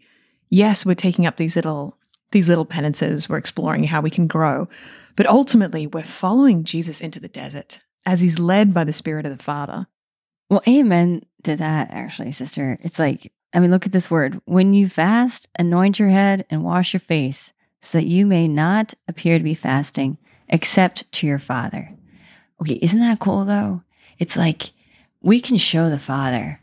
yes, 0.50 0.84
we're 0.84 0.96
taking 0.96 1.28
up 1.28 1.38
these 1.38 1.56
little 1.56 1.96
these 2.32 2.50
little 2.50 2.66
penances, 2.66 3.30
we're 3.30 3.38
exploring 3.38 3.84
how 3.84 4.02
we 4.02 4.10
can 4.10 4.28
grow. 4.28 4.68
But 5.16 5.28
ultimately, 5.28 5.88
we're 5.88 6.04
following 6.04 6.64
Jesus 6.64 7.02
into 7.02 7.20
the 7.20 7.28
desert 7.28 7.82
as 8.06 8.22
he's 8.22 8.40
led 8.40 8.74
by 8.74 8.84
the 8.84 8.94
Spirit 8.94 9.26
of 9.26 9.36
the 9.36 9.44
Father. 9.44 9.88
Well, 10.50 10.62
amen 10.68 11.24
to 11.44 11.56
that, 11.56 11.90
actually, 11.92 12.32
sister. 12.32 12.80
It's 12.82 13.00
like, 13.00 13.32
I 13.54 13.60
mean, 13.60 13.72
look 13.72 13.86
at 13.86 13.92
this 13.92 14.12
word. 14.12 14.42
When 14.46 14.74
you 14.74 14.88
fast, 14.88 15.48
anoint 15.58 16.00
your 16.00 16.10
head 16.10 16.46
and 16.50 16.64
wash 16.64 16.94
your 16.94 17.00
face, 17.00 17.54
so 17.82 17.98
that 18.00 18.08
you 18.08 18.26
may 18.26 18.48
not 18.48 18.94
appear 19.08 19.38
to 19.38 19.44
be 19.44 19.54
fasting, 19.54 20.18
except 20.48 21.12
to 21.14 21.28
your 21.28 21.40
Father. 21.40 21.92
Okay, 22.62 22.80
isn't 22.82 23.00
that 23.00 23.20
cool 23.20 23.46
though? 23.46 23.84
It's 24.18 24.36
like 24.36 24.72
we 25.22 25.40
can 25.42 25.58
show 25.58 25.90
the 25.90 26.00
Father. 26.00 26.60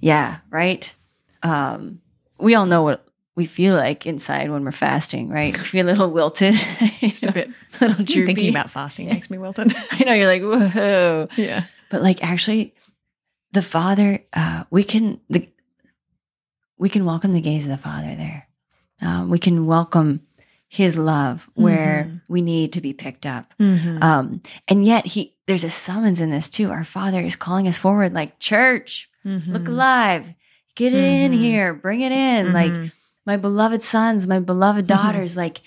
Yeah, 0.00 0.38
right? 0.50 0.94
Um, 1.42 2.00
we 2.38 2.54
all 2.54 2.66
know 2.66 2.82
what 2.82 3.06
we 3.34 3.46
feel 3.46 3.76
like 3.76 4.06
inside 4.06 4.50
when 4.50 4.64
we're 4.64 4.72
fasting, 4.72 5.28
right? 5.28 5.56
We 5.56 5.64
feel 5.64 5.86
a 5.86 5.88
little 5.90 6.10
wilted, 6.10 6.54
Just 7.00 7.24
a 7.24 7.32
bit 7.32 7.50
a 7.80 7.86
little 7.88 8.04
droopy. 8.04 8.26
thinking 8.26 8.50
about 8.50 8.70
fasting 8.70 9.06
makes 9.08 9.30
me 9.30 9.38
wilted. 9.38 9.72
I 9.92 10.04
know 10.04 10.12
you're 10.12 10.26
like, 10.26 10.42
whoa. 10.42 11.28
yeah. 11.36 11.64
but 11.90 12.02
like 12.02 12.22
actually 12.22 12.74
the 13.52 13.62
father 13.62 14.20
uh 14.32 14.64
we 14.70 14.82
can 14.84 15.20
the 15.28 15.46
we 16.78 16.88
can 16.88 17.04
welcome 17.04 17.32
the 17.32 17.40
gaze 17.40 17.64
of 17.64 17.70
the 17.70 17.76
father 17.78 18.14
there 18.14 18.48
um, 19.02 19.28
we 19.30 19.38
can 19.38 19.66
welcome 19.66 20.20
his 20.68 20.96
love 20.96 21.48
where 21.54 22.06
Mhm. 22.08 22.20
we 22.28 22.40
need 22.40 22.72
to 22.72 22.80
be 22.80 22.92
picked 22.94 23.26
up 23.26 23.52
Mhm. 23.60 24.02
um 24.02 24.42
and 24.68 24.84
yet 24.86 25.06
he 25.06 25.31
there's 25.46 25.64
a 25.64 25.70
summons 25.70 26.20
in 26.20 26.30
this 26.30 26.48
too 26.48 26.70
our 26.70 26.84
father 26.84 27.20
is 27.20 27.36
calling 27.36 27.66
us 27.68 27.78
forward 27.78 28.12
like 28.14 28.38
church 28.38 29.08
look 29.24 29.62
Mhm. 29.64 29.68
alive 29.68 30.34
get 30.74 30.94
in 30.94 31.32
Mhm. 31.32 31.38
here 31.38 31.74
bring 31.74 32.00
it 32.00 32.12
in 32.12 32.52
like 32.52 32.72
Mhm. 32.72 32.92
my 33.26 33.36
beloved 33.36 33.82
sons 33.82 34.26
my 34.26 34.38
beloved 34.40 34.84
Mhm. 34.84 34.88
daughters 34.88 35.36
like 35.36 35.60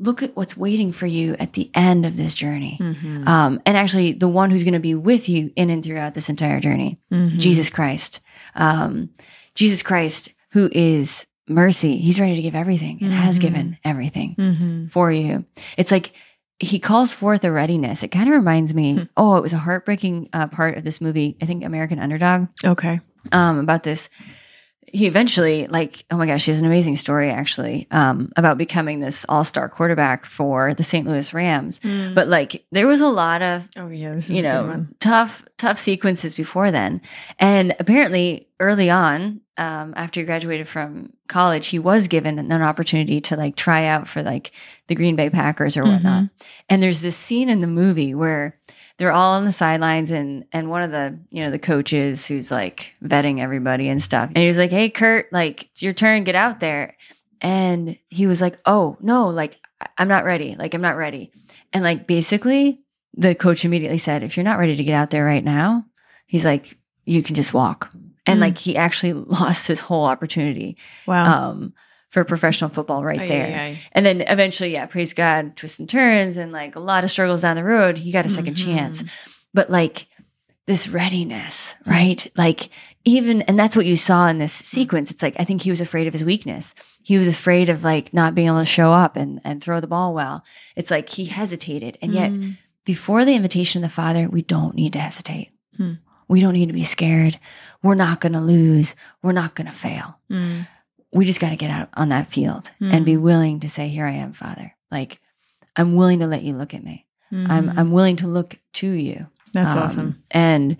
look 0.00 0.22
at 0.22 0.36
what's 0.36 0.56
waiting 0.56 0.90
for 0.92 1.06
you 1.06 1.36
at 1.38 1.52
the 1.52 1.70
end 1.74 2.04
of 2.04 2.16
this 2.16 2.34
journey 2.34 2.78
Mhm. 2.80 3.26
um, 3.28 3.60
and 3.64 3.76
actually 3.76 4.12
the 4.12 4.28
one 4.28 4.50
who's 4.50 4.64
going 4.64 4.74
to 4.74 4.80
be 4.80 4.94
with 4.94 5.28
you 5.28 5.50
in 5.56 5.70
and 5.70 5.84
throughout 5.84 6.14
this 6.14 6.28
entire 6.28 6.60
journey 6.60 6.98
Mhm. 7.12 7.38
jesus 7.38 7.70
christ 7.70 8.20
um, 8.56 9.10
jesus 9.54 9.82
christ 9.82 10.30
who 10.50 10.68
is 10.72 11.26
mercy 11.48 11.98
he's 11.98 12.18
ready 12.18 12.34
to 12.36 12.42
give 12.42 12.54
everything 12.54 12.98
and 13.02 13.12
has 13.12 13.38
given 13.38 13.76
everything 13.84 14.88
for 14.90 15.12
you 15.12 15.44
it's 15.76 15.90
like 15.92 16.12
he 16.60 16.78
calls 16.78 17.12
forth 17.12 17.42
a 17.44 17.50
readiness 17.52 18.02
it 18.02 18.08
kind 18.08 18.28
of 18.28 18.34
reminds 18.34 18.72
me 18.74 18.94
Hmm. 18.94 19.02
oh 19.16 19.36
it 19.36 19.42
was 19.42 19.52
a 19.52 19.58
heartbreaking 19.58 20.28
uh, 20.32 20.46
part 20.46 20.76
of 20.78 20.84
this 20.84 21.00
movie 21.00 21.36
i 21.42 21.46
think 21.46 21.64
american 21.64 21.98
underdog 21.98 22.46
Okay. 22.64 23.00
um, 23.32 23.58
about 23.58 23.82
this 23.82 24.08
he 24.94 25.06
eventually 25.06 25.66
like 25.66 26.04
oh 26.12 26.16
my 26.16 26.24
gosh 26.24 26.44
he 26.44 26.52
has 26.52 26.60
an 26.60 26.66
amazing 26.66 26.94
story 26.94 27.28
actually 27.28 27.88
um, 27.90 28.30
about 28.36 28.56
becoming 28.56 29.00
this 29.00 29.26
all-star 29.28 29.68
quarterback 29.68 30.24
for 30.24 30.72
the 30.72 30.84
st 30.84 31.06
louis 31.06 31.34
rams. 31.34 31.80
Mm. 31.80 32.14
but 32.14 32.28
like 32.28 32.64
there 32.70 32.86
was 32.86 33.00
a 33.00 33.08
lot 33.08 33.42
of 33.42 33.68
oh 33.76 33.88
yeah, 33.88 34.14
this 34.14 34.30
you 34.30 34.42
know 34.42 34.86
tough 35.00 35.44
tough 35.58 35.78
sequences 35.78 36.34
before 36.34 36.70
then. 36.70 37.00
And 37.40 37.74
apparently 37.80 38.48
early 38.60 38.88
on 38.88 39.40
um, 39.56 39.94
after 39.96 40.20
he 40.20 40.26
graduated 40.26 40.68
from 40.68 41.12
college 41.28 41.66
he 41.66 41.78
was 41.80 42.06
given 42.06 42.38
an 42.38 42.52
opportunity 42.62 43.20
to 43.22 43.36
like 43.36 43.56
try 43.56 43.86
out 43.86 44.06
for 44.06 44.22
like 44.22 44.52
the 44.86 44.94
green 44.94 45.16
bay 45.16 45.28
packers 45.28 45.76
or 45.76 45.82
whatnot. 45.82 46.28
And 46.68 46.80
there's 46.80 47.00
this 47.00 47.16
scene 47.16 47.48
in 47.48 47.60
the 47.60 47.66
movie 47.66 48.14
where 48.14 48.58
they're 48.98 49.12
all 49.12 49.34
on 49.34 49.44
the 49.44 49.52
sidelines 49.52 50.10
and 50.10 50.44
and 50.52 50.70
one 50.70 50.82
of 50.82 50.90
the 50.90 51.18
you 51.30 51.42
know 51.42 51.50
the 51.50 51.58
coaches 51.58 52.26
who's 52.26 52.50
like 52.50 52.94
vetting 53.02 53.40
everybody 53.40 53.88
and 53.88 54.02
stuff 54.02 54.28
and 54.28 54.38
he 54.38 54.46
was 54.46 54.58
like 54.58 54.70
hey 54.70 54.88
kurt 54.90 55.26
like 55.32 55.64
it's 55.64 55.82
your 55.82 55.92
turn 55.92 56.24
get 56.24 56.34
out 56.34 56.60
there 56.60 56.96
and 57.40 57.98
he 58.08 58.26
was 58.26 58.40
like 58.40 58.58
oh 58.66 58.96
no 59.00 59.28
like 59.28 59.58
i'm 59.98 60.08
not 60.08 60.24
ready 60.24 60.54
like 60.58 60.74
i'm 60.74 60.80
not 60.80 60.96
ready 60.96 61.32
and 61.72 61.82
like 61.84 62.06
basically 62.06 62.80
the 63.16 63.34
coach 63.34 63.64
immediately 63.64 63.98
said 63.98 64.22
if 64.22 64.36
you're 64.36 64.44
not 64.44 64.58
ready 64.58 64.76
to 64.76 64.84
get 64.84 64.94
out 64.94 65.10
there 65.10 65.24
right 65.24 65.44
now 65.44 65.84
he's 66.26 66.44
like 66.44 66.76
you 67.04 67.22
can 67.22 67.34
just 67.34 67.52
walk 67.54 67.90
and 68.26 68.38
Mm. 68.38 68.42
like 68.42 68.58
he 68.58 68.76
actually 68.76 69.12
lost 69.40 69.66
his 69.68 69.80
whole 69.80 70.04
opportunity 70.04 70.76
Wow. 71.06 71.50
um 71.50 71.74
for 72.14 72.24
professional 72.24 72.70
football 72.70 73.02
right 73.04 73.20
Ay, 73.22 73.28
there 73.28 73.46
ay, 73.46 73.60
ay. 73.60 73.80
and 73.90 74.06
then 74.06 74.20
eventually, 74.22 74.72
yeah, 74.72 74.86
praise 74.86 75.12
God, 75.12 75.56
twists 75.56 75.80
and 75.80 75.88
turns 75.88 76.36
and 76.36 76.52
like 76.52 76.76
a 76.76 76.80
lot 76.80 77.02
of 77.02 77.10
struggles 77.10 77.42
down 77.42 77.56
the 77.56 77.64
road, 77.64 77.98
he 77.98 78.12
got 78.12 78.24
a 78.24 78.28
2nd 78.28 78.54
Mhm. 78.54 78.64
chance. 78.64 79.02
But 79.52 79.68
like 79.68 80.06
this 80.66 80.86
readiness, 80.88 81.74
right? 81.84 82.30
Like 82.36 82.70
even, 83.04 83.42
and 83.42 83.58
that's 83.58 83.74
what 83.76 83.84
you 83.84 83.96
saw 83.96 84.28
in 84.28 84.38
this 84.38 84.52
sequence. 84.52 85.10
It's 85.10 85.22
like, 85.22 85.34
I 85.40 85.44
think 85.44 85.60
he 85.62 85.70
was 85.70 85.80
afraid 85.80 86.06
of 86.06 86.12
his 86.12 86.24
weakness. 86.24 86.72
He 87.02 87.18
was 87.18 87.26
afraid 87.28 87.68
of 87.68 87.82
like 87.84 88.14
not 88.14 88.34
being 88.34 88.46
able 88.46 88.60
to 88.60 88.64
show 88.64 88.92
up 88.92 89.16
and, 89.16 89.40
and 89.44 89.60
throw 89.62 89.80
the 89.80 89.86
ball 89.88 90.14
well. 90.14 90.44
It's 90.76 90.90
like 90.92 91.08
he 91.08 91.24
hesitated. 91.26 91.98
And 92.00 92.14
yet, 92.14 92.30
Mm. 92.30 92.56
before 92.84 93.24
the 93.24 93.34
invitation 93.34 93.82
of 93.84 93.90
the 93.90 93.94
Father, 93.94 94.28
we 94.28 94.40
don't 94.42 94.74
need 94.76 94.92
to 94.94 95.00
hesitate. 95.00 95.50
Hmm. 95.76 95.94
We 96.28 96.40
don't 96.40 96.54
need 96.54 96.66
to 96.68 96.72
be 96.72 96.84
scared. 96.84 97.38
We're 97.82 97.96
not 97.96 98.20
going 98.20 98.32
to 98.34 98.40
lose. 98.40 98.94
We're 99.22 99.32
not 99.32 99.54
going 99.56 99.66
to 99.66 99.72
fail 99.74 100.18
Mm. 100.30 100.66
We 101.14 101.24
just 101.24 101.40
got 101.40 101.50
to 101.50 101.56
get 101.56 101.70
out 101.70 101.88
on 101.94 102.10
that 102.10 102.28
field 102.28 102.70
and 102.80 103.04
be 103.06 103.16
willing 103.16 103.60
to 103.60 103.68
say, 103.68 103.88
"Here 103.88 104.04
I 104.04 104.12
am, 104.12 104.32
Father." 104.32 104.74
Like, 104.90 105.20
I'm 105.76 105.94
willing 105.94 106.18
to 106.18 106.26
let 106.26 106.42
you 106.42 106.54
look 106.54 106.74
at 106.74 106.84
me. 106.84 107.06
I'm 107.32 107.70
Mm. 107.70 107.78
I'm 107.78 107.90
willing 107.92 108.16
to 108.16 108.26
look 108.26 108.58
to 108.74 108.88
you. 108.88 109.26
That's 109.52 109.76
um, 109.76 109.82
awesome. 109.82 110.22
And 110.30 110.76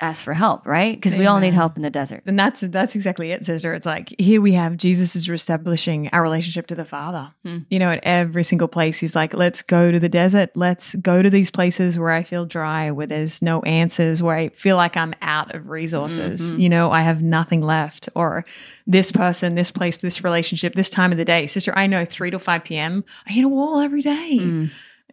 ask 0.00 0.22
for 0.22 0.34
help, 0.34 0.66
right? 0.66 0.94
Because 0.96 1.16
we 1.16 1.26
all 1.26 1.40
need 1.40 1.54
help 1.54 1.76
in 1.76 1.82
the 1.82 1.90
desert. 1.90 2.22
And 2.26 2.38
that's 2.38 2.60
that's 2.60 2.94
exactly 2.94 3.30
it, 3.30 3.44
sister. 3.44 3.72
It's 3.74 3.86
like 3.86 4.14
here 4.18 4.40
we 4.40 4.52
have 4.52 4.76
Jesus 4.76 5.16
is 5.16 5.28
reestablishing 5.28 6.08
our 6.12 6.22
relationship 6.22 6.66
to 6.66 6.74
the 6.74 6.84
Father. 6.84 7.32
Hmm. 7.44 7.58
You 7.70 7.78
know, 7.78 7.90
at 7.90 8.00
every 8.02 8.44
single 8.44 8.68
place, 8.68 8.98
he's 8.98 9.14
like, 9.14 9.32
let's 9.34 9.62
go 9.62 9.90
to 9.90 9.98
the 9.98 10.08
desert. 10.08 10.50
Let's 10.54 10.94
go 10.96 11.22
to 11.22 11.30
these 11.30 11.50
places 11.50 11.98
where 11.98 12.10
I 12.10 12.22
feel 12.22 12.44
dry, 12.44 12.90
where 12.90 13.06
there's 13.06 13.40
no 13.40 13.62
answers, 13.62 14.22
where 14.22 14.36
I 14.36 14.50
feel 14.50 14.76
like 14.76 14.96
I'm 14.96 15.14
out 15.22 15.54
of 15.54 15.68
resources. 15.68 16.52
Mhm. 16.52 16.60
You 16.60 16.68
know, 16.68 16.90
I 16.90 17.02
have 17.02 17.22
nothing 17.22 17.62
left. 17.62 18.08
Or 18.14 18.44
this 18.86 19.10
person, 19.10 19.54
this 19.54 19.70
place, 19.70 19.98
this 19.98 20.22
relationship, 20.22 20.74
this 20.74 20.90
time 20.90 21.10
of 21.10 21.18
the 21.18 21.24
day. 21.24 21.46
Sister, 21.46 21.72
I 21.76 21.86
know 21.86 22.04
three 22.04 22.30
to 22.30 22.38
five 22.38 22.64
PM, 22.64 23.04
I 23.26 23.32
hit 23.32 23.44
a 23.44 23.48
wall 23.48 23.80
every 23.80 24.02
day 24.02 24.38
Mm. 24.40 24.70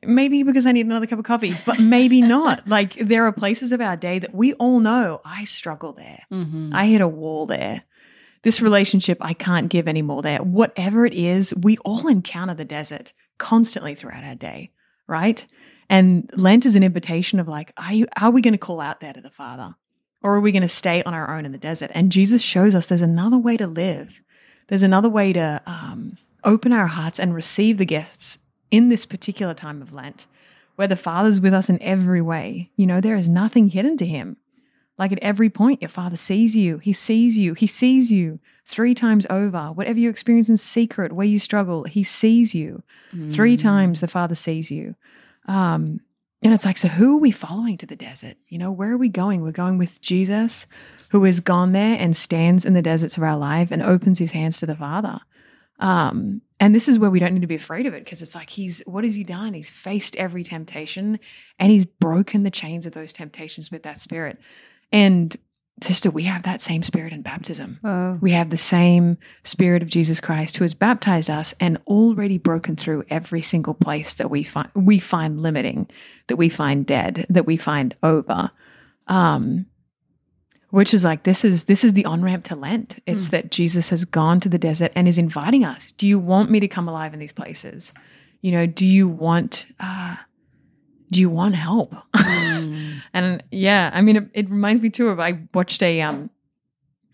Maybe 0.07 0.43
because 0.43 0.65
I 0.65 0.71
need 0.71 0.85
another 0.85 1.07
cup 1.07 1.19
of 1.19 1.25
coffee, 1.25 1.55
but 1.65 1.79
maybe 1.79 2.21
not. 2.37 2.67
Like 2.67 2.95
there 2.95 3.25
are 3.25 3.31
places 3.31 3.71
of 3.71 3.81
our 3.81 3.95
day 3.97 4.19
that 4.19 4.33
we 4.33 4.53
all 4.53 4.79
know 4.79 5.21
I 5.25 5.43
struggle 5.43 5.93
there. 5.93 6.23
Mhm. 6.31 6.73
I 6.73 6.85
hit 6.87 7.01
a 7.01 7.07
wall 7.07 7.45
there. 7.45 7.83
This 8.43 8.61
relationship 8.61 9.17
I 9.21 9.33
can't 9.33 9.69
give 9.69 9.87
anymore 9.87 10.21
there. 10.21 10.39
Whatever 10.39 11.05
it 11.05 11.13
is, 11.13 11.53
we 11.55 11.77
all 11.79 12.07
encounter 12.07 12.53
the 12.53 12.65
desert 12.65 13.13
constantly 13.37 13.95
throughout 13.95 14.23
our 14.23 14.35
day, 14.35 14.71
right? 15.07 15.45
And 15.89 16.29
Lent 16.35 16.65
is 16.65 16.75
an 16.75 16.83
invitation 16.83 17.39
of 17.39 17.47
like, 17.47 17.71
are 17.77 17.93
you 17.93 18.07
are 18.19 18.31
we 18.31 18.41
going 18.41 18.53
to 18.53 18.57
call 18.57 18.81
out 18.81 18.99
there 18.99 19.13
to 19.13 19.21
the 19.21 19.29
Father? 19.29 19.75
Or 20.21 20.35
are 20.35 20.41
we 20.41 20.53
going 20.53 20.61
to 20.61 20.67
stay 20.69 21.03
on 21.03 21.13
our 21.13 21.35
own 21.37 21.45
in 21.45 21.51
the 21.51 21.57
desert? 21.57 21.91
And 21.93 22.11
Jesus 22.11 22.41
shows 22.41 22.75
us 22.75 22.87
there's 22.87 23.01
another 23.01 23.37
way 23.37 23.57
to 23.57 23.67
live. 23.67 24.21
There's 24.69 24.83
another 24.83 25.09
way 25.09 25.33
to 25.33 25.61
um, 25.65 26.17
open 26.45 26.71
our 26.71 26.87
hearts 26.87 27.19
and 27.19 27.35
receive 27.35 27.77
the 27.77 27.85
gifts 27.85 28.37
in 28.73 28.89
this 28.89 29.05
particular 29.05 29.53
time 29.53 29.81
of 29.83 29.93
Lent, 29.93 30.25
where 30.77 30.87
the 30.87 30.95
Father's 30.95 31.39
with 31.39 31.53
us 31.53 31.69
in 31.69 31.79
every 31.81 32.21
way. 32.21 32.71
You 32.75 32.87
know, 32.87 32.99
there 32.99 33.15
is 33.15 33.29
nothing 33.29 33.69
hidden 33.69 33.97
to 33.97 34.05
him. 34.05 34.37
Like 34.97 35.11
at 35.11 35.19
every 35.19 35.49
point, 35.49 35.81
your 35.81 35.89
Father 35.89 36.17
sees 36.17 36.57
you. 36.57 36.79
He 36.79 36.91
sees 36.93 37.37
you. 37.37 37.53
He 37.53 37.67
sees 37.67 38.11
you 38.11 38.39
three 38.65 38.95
times 38.95 39.27
over. 39.29 39.67
Whatever 39.73 39.99
you 39.99 40.09
experience 40.09 40.49
in 40.49 40.57
secret, 40.57 41.11
where 41.13 41.25
you 41.27 41.37
struggle, 41.39 41.83
He 41.83 42.03
sees 42.03 42.55
you. 42.55 42.81
Three 43.29 43.55
Mm. 43.57 43.61
times 43.61 43.99
the 44.01 44.07
Father 44.07 44.35
sees 44.35 44.71
you. 44.71 44.95
Um, 45.47 45.99
and 46.41 46.53
it's 46.53 46.65
like, 46.65 46.77
so 46.79 46.87
who 46.87 47.15
are 47.15 47.19
we 47.21 47.31
following 47.31 47.77
to 47.77 47.85
the 47.85 47.95
desert? 47.95 48.37
You 48.49 48.57
know, 48.57 48.71
where 48.71 48.91
are 48.91 48.97
we 48.97 49.09
going? 49.09 49.41
We're 49.41 49.51
going 49.51 49.77
with 49.77 50.01
Jesus, 50.01 50.65
who 51.09 51.23
has 51.25 51.39
gone 51.39 51.71
there 51.73 51.95
and 51.99 52.15
stands 52.15 52.65
in 52.65 52.73
the 52.73 52.81
deserts 52.81 53.17
of 53.17 53.23
our 53.23 53.37
life 53.37 53.69
and 53.71 53.81
opens 53.83 54.17
his 54.19 54.31
hands 54.31 54.57
to 54.59 54.65
the 54.65 54.75
Father. 54.75 55.19
Um, 55.79 56.41
and 56.59 56.73
this 56.73 56.87
is 56.87 56.97
where 56.97 57.09
we 57.09 57.19
don't 57.19 57.33
need 57.33 57.41
to 57.41 57.47
be 57.47 57.55
afraid 57.55 57.85
of 57.85 57.93
it 57.93 58.05
because 58.05 58.21
it's 58.21 58.35
like 58.35 58.49
he's 58.49 58.81
what 58.85 59.03
has 59.03 59.15
he 59.15 59.23
done? 59.23 59.53
He's 59.53 59.69
faced 59.69 60.15
every 60.15 60.43
temptation 60.43 61.19
and 61.59 61.71
he's 61.71 61.85
broken 61.85 62.43
the 62.43 62.51
chains 62.51 62.85
of 62.85 62.93
those 62.93 63.11
temptations 63.11 63.69
with 63.69 63.83
that 63.83 63.99
spirit. 63.99 64.39
And 64.91 65.35
sister, 65.81 66.11
we 66.11 66.23
have 66.23 66.43
that 66.43 66.61
same 66.61 66.83
spirit 66.83 67.13
in 67.13 67.21
baptism. 67.21 67.79
Oh. 67.83 68.17
We 68.21 68.31
have 68.31 68.49
the 68.49 68.57
same 68.57 69.17
Spirit 69.43 69.81
of 69.81 69.89
Jesus 69.89 70.19
Christ 70.19 70.57
who 70.57 70.63
has 70.63 70.73
baptized 70.73 71.29
us 71.29 71.53
and 71.59 71.79
already 71.87 72.37
broken 72.37 72.75
through 72.75 73.03
every 73.09 73.41
single 73.41 73.73
place 73.73 74.13
that 74.15 74.29
we 74.29 74.43
find 74.43 74.69
we 74.75 74.99
find 74.99 75.41
limiting, 75.41 75.89
that 76.27 76.37
we 76.37 76.49
find 76.49 76.85
dead, 76.85 77.25
that 77.29 77.45
we 77.45 77.57
find 77.57 77.95
over. 78.03 78.51
Um, 79.07 79.65
which 80.73 80.91
is 80.91 81.03
like 81.03 81.21
this 81.21 81.45
is 81.45 81.65
this 81.65 81.83
is 81.83 81.93
the 81.93 82.03
on 82.05 82.23
ramp 82.23 82.43
to 82.45 82.55
Lent. 82.55 82.97
It's 83.05 83.27
Hmm. 83.27 83.31
that 83.31 83.51
Jesus 83.51 83.89
has 83.89 84.05
gone 84.05 84.39
to 84.39 84.49
the 84.49 84.57
desert 84.57 84.91
and 84.95 85.07
is 85.07 85.19
inviting 85.19 85.63
us. 85.63 85.91
Do 85.91 86.07
you 86.07 86.17
want 86.17 86.49
me 86.49 86.59
to 86.61 86.67
come 86.67 86.89
alive 86.89 87.13
in 87.13 87.19
these 87.19 87.31
places? 87.31 87.93
You 88.41 88.51
know, 88.53 88.65
do 88.65 88.83
you 88.87 89.07
want 89.07 89.67
uh, 89.79 90.15
do 91.11 91.19
you 91.21 91.29
want 91.29 91.53
help? 91.55 91.93
Mm. 92.15 93.01
And 93.13 93.43
yeah, 93.51 93.91
I 93.93 94.01
mean, 94.01 94.15
it, 94.15 94.23
it 94.33 94.49
reminds 94.49 94.81
me 94.81 94.89
too 94.89 95.09
of 95.09 95.19
I 95.19 95.41
watched 95.53 95.83
a, 95.83 96.01
um, 96.01 96.31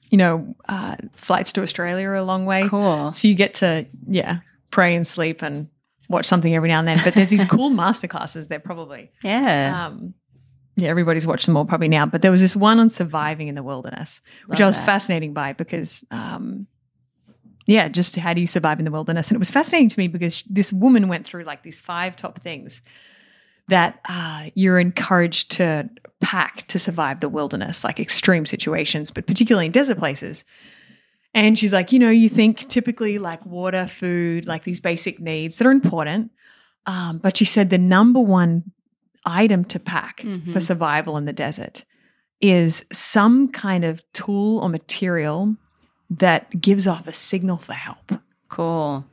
you 0.10 0.18
know, 0.18 0.56
uh, 0.70 0.96
flights 1.16 1.52
to 1.54 1.62
Australia 1.62 2.08
are 2.08 2.16
a 2.16 2.24
long 2.24 2.46
way. 2.46 2.70
Cool. 2.70 3.12
So 3.12 3.28
you 3.28 3.36
get 3.36 3.56
to, 3.56 3.86
yeah, 4.08 4.40
pray 4.72 4.96
and 4.96 5.06
sleep 5.06 5.42
and 5.42 5.68
watch 6.08 6.26
something 6.26 6.56
every 6.56 6.70
now 6.70 6.80
and 6.80 6.88
then. 6.88 7.00
But 7.04 7.14
there's 7.14 7.30
these 7.30 7.44
cool 7.56 7.70
masterclasses 7.72 8.48
there 8.48 8.62
probably. 8.62 9.12
Yeah. 9.22 9.88
Um, 9.88 10.14
yeah, 10.80 10.90
everybody's 10.90 11.28
watched 11.28 11.46
them 11.46 11.58
all 11.58 11.66
probably 11.66 11.88
now. 11.88 12.06
But 12.06 12.22
there 12.22 12.32
was 12.32 12.42
this 12.42 12.56
one 12.56 12.80
on 12.80 12.90
surviving 12.90 13.48
in 13.48 13.56
the 13.56 13.64
wilderness, 13.64 14.22
which 14.48 14.62
I 14.62 14.66
was 14.66 14.78
that. 14.78 14.86
fascinating 14.86 15.34
by 15.34 15.54
because, 15.54 16.04
um, 16.12 16.68
yeah, 17.68 17.88
just 17.88 18.16
how 18.16 18.34
do 18.34 18.42
you 18.42 18.48
survive 18.48 18.80
in 18.80 18.86
the 18.86 18.92
wilderness? 18.92 19.30
And 19.30 19.36
it 19.36 19.40
was 19.40 19.52
fascinating 19.52 19.90
to 19.90 20.00
me 20.00 20.08
because 20.08 20.44
this 20.50 20.74
woman 20.74 21.08
went 21.08 21.26
through 21.26 21.44
like 21.44 21.64
these 21.64 21.80
five 21.80 22.16
top 22.16 22.40
things 22.40 22.82
that 23.68 24.00
uh, 24.10 24.50
you're 24.56 24.80
encouraged 24.80 25.52
to 25.52 25.90
pack 26.22 26.66
to 26.68 26.80
survive 26.80 27.20
the 27.20 27.30
wilderness, 27.30 27.84
like 27.84 28.00
extreme 28.00 28.46
situations, 28.46 29.12
but 29.12 29.28
particularly 29.28 29.68
in 29.68 29.72
desert 29.72 29.98
places. 29.98 30.44
And 31.34 31.58
she's 31.58 31.72
like, 31.72 31.92
you 31.92 32.00
know, 32.00 32.10
you 32.10 32.28
think 32.30 32.68
typically 32.68 33.20
like 33.20 33.46
water, 33.46 33.88
food, 33.88 34.48
like 34.48 34.64
these 34.64 34.80
basic 34.80 35.20
needs 35.20 35.58
that 35.58 35.68
are 35.68 35.72
important. 35.72 36.32
Um, 36.88 37.20
but 37.20 37.38
she 37.38 37.46
said 37.46 37.70
the 37.70 37.78
number 37.78 38.20
one 38.20 38.72
item 39.26 39.64
to 39.66 39.80
pack 39.80 40.22
for 40.22 40.28
Mhm. 40.28 40.62
survival 40.62 41.18
in 41.18 41.26
the 41.26 41.34
desert 41.34 41.86
is 42.42 42.86
some 42.92 43.48
kind 43.50 43.84
of 43.84 44.02
tool 44.14 44.60
or 44.60 44.70
material 44.70 45.56
that 46.10 46.62
gives 46.62 46.88
off 46.88 47.08
a 47.08 47.14
signal 47.14 47.58
for 47.58 47.74
help. 47.74 48.14
Cool. 48.48 49.06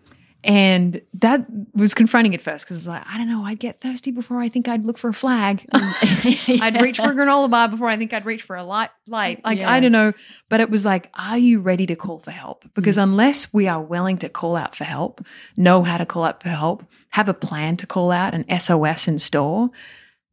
And 0.47 1.03
that 1.15 1.45
was 1.75 1.93
confronting 1.93 2.33
at 2.35 2.41
first 2.41 2.65
because 2.65 2.77
it's 2.77 2.87
like, 2.87 3.03
I 3.07 3.19
don't 3.19 3.29
know, 3.29 3.45
I'd 3.45 3.59
get 3.59 3.81
thirsty 3.81 4.13
before 4.13 4.39
I 4.39 4.49
think 4.49 4.69
I'd 4.69 4.85
look 4.87 4.97
for 4.97 5.09
a 5.09 5.13
flag. 5.13 5.67
I'd 5.73 6.81
reach 6.81 6.99
for 6.99 7.11
a 7.11 7.15
granola 7.15 7.51
bar 7.51 7.69
before 7.69 7.89
I 7.89 7.97
think 7.97 8.13
I'd 8.13 8.25
reach 8.25 8.43
for 8.43 8.55
a 8.55 8.63
light. 8.63 8.91
Light, 9.09 9.45
like 9.45 9.61
I 9.61 9.81
don't 9.81 9.93
know, 9.93 10.13
but 10.49 10.61
it 10.61 10.71
was 10.71 10.85
like, 10.85 11.11
are 11.15 11.37
you 11.39 11.59
ready 11.61 11.87
to 11.87 11.97
call 11.97 12.21
for 12.21 12.31
help? 12.31 12.65
Because 12.75 12.97
unless 12.97 13.53
we 13.53 13.67
are 13.67 13.83
willing 13.83 14.19
to 14.19 14.29
call 14.29 14.57
out 14.57 14.77
for 14.77 14.85
help, 14.85 15.25
know 15.57 15.83
how 15.83 15.97
to 15.97 16.07
call 16.07 16.23
out 16.25 16.43
for 16.43 16.49
help, 16.49 16.85
have 17.11 17.29
a 17.29 17.35
plan 17.35 17.77
to 17.79 17.87
call 17.87 18.13
out, 18.13 18.33
an 18.33 18.45
SOS 18.59 19.09
in 19.09 19.19
store, 19.19 19.71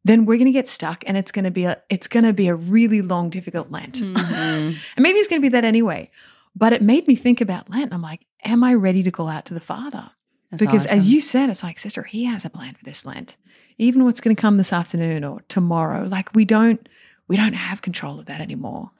then 0.05 0.25
we're 0.25 0.37
going 0.37 0.45
to 0.45 0.51
get 0.51 0.67
stuck, 0.67 1.03
and 1.07 1.17
it's 1.17 1.31
going 1.31 1.45
to 1.45 1.51
be 1.51 1.63
a 1.63 1.81
it's 1.89 2.07
going 2.07 2.25
to 2.25 2.33
be 2.33 2.47
a 2.49 2.55
really 2.55 3.01
long, 3.01 3.29
difficult 3.29 3.71
Lent. 3.71 3.99
Mhm. 3.99 4.75
And 4.95 5.01
maybe 5.03 5.17
it's 5.17 5.27
going 5.27 5.41
to 5.41 5.45
be 5.45 5.49
that 5.49 5.63
anyway. 5.65 6.11
But 6.55 6.73
it 6.73 6.81
made 6.81 7.07
me 7.07 7.15
think 7.15 7.41
about 7.41 7.69
Lent. 7.69 7.93
I'm 7.93 8.01
like, 8.01 8.25
am 8.43 8.63
I 8.63 8.73
ready 8.73 9.03
to 9.03 9.11
call 9.11 9.27
out 9.27 9.45
to 9.45 9.53
the 9.53 9.59
Father? 9.59 10.11
That's 10.51 10.61
because 10.61 10.85
as 10.85 11.11
you 11.11 11.19
said, 11.19 11.49
it's 11.49 11.63
like, 11.63 11.79
sister, 11.79 12.03
he 12.03 12.25
has 12.25 12.45
a 12.45 12.49
plan 12.49 12.75
for 12.75 12.85
this 12.85 13.05
Lent. 13.05 13.37
Even 13.79 14.05
what's 14.05 14.21
going 14.21 14.35
to 14.35 14.41
come 14.41 14.57
this 14.57 14.71
afternoon 14.71 15.23
or 15.23 15.41
tomorrow, 15.47 16.05
like 16.07 16.33
we 16.35 16.45
don't 16.45 16.87
we 17.27 17.37
don't 17.37 17.53
have 17.53 17.81
control 17.81 18.19
of 18.19 18.27
that 18.27 18.41
anymore. 18.41 18.91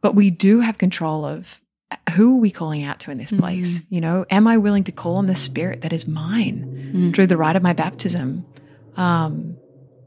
But 0.00 0.14
we 0.14 0.30
do 0.30 0.60
have 0.60 0.78
control 0.78 1.24
of 1.24 1.60
who 2.14 2.36
are 2.36 2.40
we 2.40 2.50
calling 2.50 2.82
out 2.82 3.00
to 3.00 3.10
in 3.10 3.18
this 3.18 3.32
place? 3.32 3.82
You 3.88 4.00
know, 4.00 4.26
am 4.30 4.46
I 4.46 4.56
willing 4.58 4.84
to 4.84 4.92
call 4.92 5.16
on 5.16 5.26
the 5.26 5.34
spirit 5.34 5.82
that 5.82 5.92
is 5.92 6.06
mine 6.06 6.74
Mm. 6.94 7.14
through 7.14 7.26
the 7.26 7.36
rite 7.36 7.56
of 7.56 7.62
my 7.62 7.74
baptism? 7.74 8.44
Um, 8.96 9.56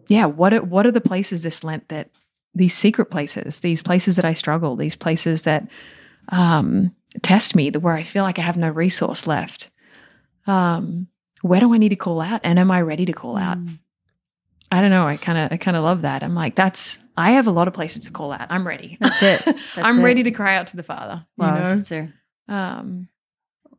yeah, 0.07 0.25
what 0.25 0.53
are, 0.53 0.61
what 0.61 0.85
are 0.85 0.91
the 0.91 1.01
places 1.01 1.43
this 1.43 1.63
Lent 1.63 1.87
that 1.89 2.09
these 2.53 2.73
secret 2.73 3.05
places, 3.05 3.61
these 3.61 3.81
places 3.81 4.15
that 4.17 4.25
I 4.25 4.33
struggle, 4.33 4.75
these 4.75 4.95
places 4.95 5.43
that 5.43 5.67
um, 6.31 6.95
test 7.21 7.55
me, 7.55 7.69
the 7.69 7.79
where 7.79 7.93
I 7.93 8.03
feel 8.03 8.23
like 8.23 8.39
I 8.39 8.43
have 8.43 8.57
no 8.57 8.69
resource 8.69 9.27
left? 9.27 9.69
Um, 10.47 11.07
where 11.41 11.59
do 11.59 11.73
I 11.73 11.77
need 11.77 11.89
to 11.89 11.95
call 11.95 12.21
out, 12.21 12.41
and 12.43 12.57
am 12.59 12.71
I 12.71 12.81
ready 12.81 13.05
to 13.05 13.13
call 13.13 13.37
out? 13.37 13.57
Mm. 13.57 13.79
I 14.71 14.79
don't 14.81 14.89
know. 14.91 15.05
I 15.05 15.17
kind 15.17 15.37
of 15.37 15.51
I 15.51 15.57
kind 15.57 15.75
of 15.75 15.83
love 15.83 16.03
that. 16.03 16.23
I'm 16.23 16.33
like, 16.35 16.55
that's 16.55 16.99
I 17.17 17.31
have 17.31 17.47
a 17.47 17.51
lot 17.51 17.67
of 17.67 17.73
places 17.73 18.05
to 18.05 18.11
call 18.11 18.31
out. 18.31 18.47
I'm 18.49 18.65
ready. 18.65 18.97
That's 19.01 19.21
it. 19.21 19.41
That's 19.45 19.59
I'm 19.77 19.99
it. 19.99 20.03
ready 20.03 20.23
to 20.23 20.31
cry 20.31 20.55
out 20.55 20.67
to 20.67 20.77
the 20.77 20.83
Father. 20.83 21.25
You 21.37 21.43
Wow, 21.43 21.55
know? 21.61 21.75
sister. 21.75 22.13
um 22.47 23.07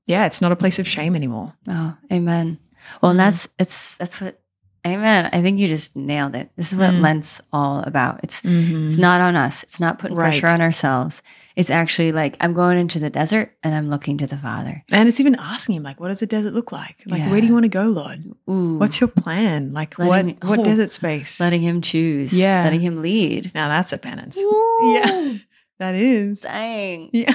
yeah 0.06 0.26
it's 0.26 0.40
not 0.40 0.50
a 0.52 0.56
place 0.56 0.78
of 0.80 0.86
shame 0.86 1.14
anymore 1.16 1.52
Oh, 1.68 1.96
amen. 2.12 2.58
Well, 3.00 3.10
and 3.12 3.20
Mhm. 3.20 3.24
that's 3.24 3.48
it's 3.58 3.96
that's 3.96 4.20
what 4.20 4.41
amen. 4.86 5.30
I 5.32 5.42
think 5.42 5.58
you 5.58 5.68
just 5.68 5.94
nailed 5.96 6.34
it. 6.34 6.50
This 6.56 6.72
is 6.72 6.78
what 6.78 6.90
Mm. 6.90 7.00
Lent's 7.00 7.40
all 7.52 7.80
about. 7.82 8.20
It's 8.22 8.42
mm-hmm. 8.42 8.88
it's 8.88 8.98
not 8.98 9.20
on 9.20 9.36
us. 9.36 9.62
It's 9.62 9.80
not 9.80 9.98
putting 9.98 10.16
pressure 10.16 10.48
on 10.48 10.60
ourselves. 10.60 11.22
It's 11.54 11.68
actually 11.70 12.12
like 12.12 12.36
I'm 12.40 12.54
going 12.54 12.78
into 12.78 12.98
the 12.98 13.10
desert 13.10 13.52
and 13.62 13.74
I'm 13.74 13.90
looking 13.90 14.16
to 14.18 14.26
the 14.26 14.38
Father. 14.38 14.82
and 14.90 15.08
it's 15.08 15.20
even 15.20 15.34
asking 15.36 15.76
him 15.76 15.82
like 15.82 16.00
what 16.00 16.08
does 16.08 16.20
the 16.20 16.26
desert 16.26 16.54
look 16.54 16.72
like 16.72 16.96
like 17.06 17.30
where 17.30 17.40
do 17.40 17.46
you 17.46 17.52
want 17.52 17.64
to 17.64 17.68
go 17.68 17.84
lord 17.84 18.24
Ooh, 18.48 18.78
what's 18.78 19.00
your 19.00 19.08
plan 19.08 19.72
like 19.74 19.98
Letting 19.98 20.08
what 20.08 20.24
me- 20.24 20.38
what 20.42 20.58
oh, 20.60 20.64
desert 20.64 20.90
space 20.90 21.38
letting 21.40 21.60
him 21.62 21.82
choose? 21.82 22.32
Yeah. 22.32 22.64
letting 22.64 22.80
him 22.80 23.02
lead. 23.02 23.52
now 23.54 23.68
that's 23.68 23.92
a 23.92 23.98
penance 23.98 24.38
Ooh, 24.38 24.78
yeah 24.94 25.34
that 25.78 25.94
is 25.94 26.40
dang. 26.42 27.10
yeah 27.12 27.34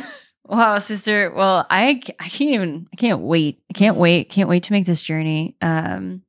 Wow, 0.50 0.80
sister. 0.80 1.34
Well, 1.36 1.68
I 1.70 2.02
I 2.22 2.30
can't 2.30 2.52
even 2.52 2.88
I 2.94 2.96
can't 2.96 3.20
wait. 3.20 3.60
I 3.70 3.74
can't 3.74 3.98
wait. 3.98 4.30
Can't 4.30 4.48
wait 4.48 4.64
to 4.64 4.72
make 4.72 4.86
this 4.86 5.02
journey 5.02 5.58
um 5.62 6.22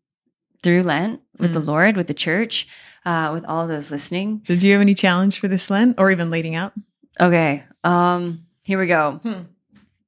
through 0.62 0.82
Lent 0.82 1.20
with 1.38 1.52
the 1.52 1.60
Mm. 1.60 1.66
Lord, 1.68 1.96
with 1.96 2.06
the 2.08 2.14
church, 2.14 2.66
uh, 3.04 3.30
with 3.32 3.44
all 3.44 3.66
those 3.68 3.90
listening. 3.90 4.40
so 4.44 4.56
do 4.56 4.66
you 4.66 4.72
have 4.74 4.80
any 4.82 4.94
challenge 4.94 5.38
for 5.40 5.48
this 5.48 5.70
lent 5.70 5.98
or 5.98 6.10
even 6.10 6.30
leading 6.30 6.56
up 6.56 6.74
Okay. 7.20 7.64
Um, 7.84 8.42
here 8.64 8.78
we 8.78 8.86
go. 8.86 9.18
Hmm. 9.22 9.42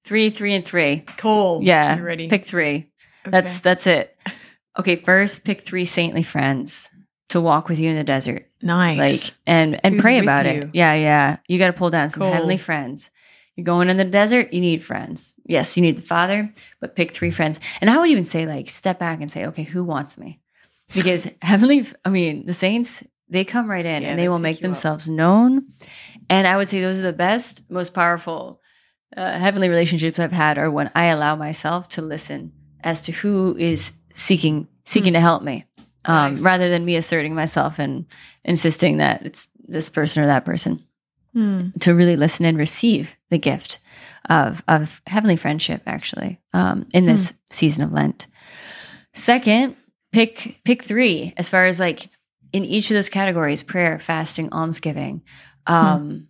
Three, 0.04 0.30
three, 0.30 0.54
and 0.54 0.64
three. 0.64 1.04
cool 1.16 1.60
Yeah. 1.62 1.96
you 1.96 2.02
ready 2.04 2.28
Pick 2.28 2.44
three. 2.44 2.88
Okay. 3.26 3.30
That's 3.30 3.60
that's 3.60 3.86
it. 3.86 4.16
Okay, 4.78 4.96
first 4.96 5.44
pick 5.44 5.60
three 5.62 5.84
saintly 5.84 6.22
friends 6.22 6.88
to 7.30 7.40
walk 7.40 7.68
with 7.68 7.78
you 7.78 7.90
in 7.90 7.96
the 7.96 8.04
desert. 8.04 8.46
nice 8.62 8.98
Like 9.30 9.36
and 9.46 9.80
and 9.84 9.94
Who's 9.94 10.02
pray 10.02 10.18
about 10.18 10.46
you? 10.46 10.62
it. 10.62 10.70
Yeah, 10.74 10.94
yeah. 10.94 11.36
You 11.48 11.58
gotta 11.58 11.72
pull 11.72 11.90
down 11.90 12.10
some 12.10 12.22
Cool. 12.22 12.32
heavenly 12.32 12.58
friends. 12.58 13.10
You're 13.56 13.64
going 13.64 13.88
in 13.90 13.96
the 13.96 14.04
desert, 14.04 14.52
you 14.52 14.60
need 14.60 14.82
friends. 14.82 15.34
Yes, 15.44 15.76
you 15.76 15.82
need 15.82 15.98
the 15.98 16.02
Father, 16.02 16.52
but 16.80 16.96
pick 16.96 17.10
three 17.12 17.30
friends. 17.30 17.60
And 17.80 17.90
I 17.90 17.98
would 17.98 18.10
even 18.10 18.24
say, 18.24 18.46
like, 18.46 18.68
step 18.68 18.98
back 18.98 19.20
and 19.20 19.30
say, 19.30 19.44
okay, 19.46 19.64
who 19.64 19.84
wants 19.84 20.16
me? 20.16 20.40
Because 20.94 21.28
heavenly, 21.42 21.86
I 22.04 22.08
mean, 22.10 22.46
the 22.46 22.54
saints, 22.54 23.02
they 23.28 23.44
come 23.44 23.68
right 23.70 23.84
in 23.84 24.02
Yeah, 24.02 24.08
and 24.10 24.18
they 24.18 24.24
they 24.24 24.28
will 24.28 24.38
make 24.38 24.56
you 24.56 24.60
up. 24.60 24.62
themselves 24.62 25.08
known. 25.10 25.66
And 26.28 26.46
I 26.46 26.56
would 26.56 26.68
say 26.68 26.80
those 26.80 27.00
are 27.00 27.02
the 27.06 27.12
best, 27.12 27.68
most 27.70 27.92
powerful 27.92 28.60
uh, 29.16 29.38
heavenly 29.38 29.68
relationships 29.68 30.18
I've 30.20 30.32
had 30.32 30.56
are 30.56 30.70
when 30.70 30.90
I 30.94 31.06
allow 31.06 31.34
myself 31.36 31.88
to 31.90 32.02
listen 32.02 32.52
as 32.82 33.00
to 33.02 33.12
who 33.12 33.56
is 33.58 33.92
seeking 34.14 34.68
seeking 34.84 35.12
to 35.14 35.20
help 35.20 35.42
me, 35.42 35.64
um, 36.04 36.32
Nice. 36.34 36.42
rather 36.42 36.68
than 36.68 36.84
me 36.84 36.96
asserting 36.96 37.34
myself 37.34 37.78
and 37.78 38.06
insisting 38.44 38.98
that 38.98 39.26
it's 39.26 39.48
this 39.66 39.90
person 39.90 40.22
or 40.22 40.26
that 40.28 40.44
person 40.44 40.84
Hmm. 41.32 41.68
to 41.80 41.94
really 41.94 42.16
listen 42.16 42.44
and 42.44 42.58
receive 42.58 43.16
the 43.30 43.38
gift 43.38 43.78
of 44.28 44.62
of 44.68 45.00
heavenly 45.06 45.36
friendship 45.36 45.82
actually 45.86 46.40
um, 46.52 46.86
in 46.92 47.06
this 47.06 47.32
season 47.50 47.84
of 47.84 47.92
Lent. 47.92 48.26
Second, 49.14 49.76
pick 50.12 50.60
pick 50.64 50.82
three 50.82 51.34
as 51.36 51.48
far 51.48 51.66
as 51.66 51.78
like 51.78 52.08
in 52.52 52.64
each 52.64 52.90
of 52.90 52.94
those 52.94 53.08
categories: 53.08 53.62
prayer, 53.62 53.98
fasting, 53.98 54.48
almsgiving. 54.52 55.22
Um, 55.66 56.28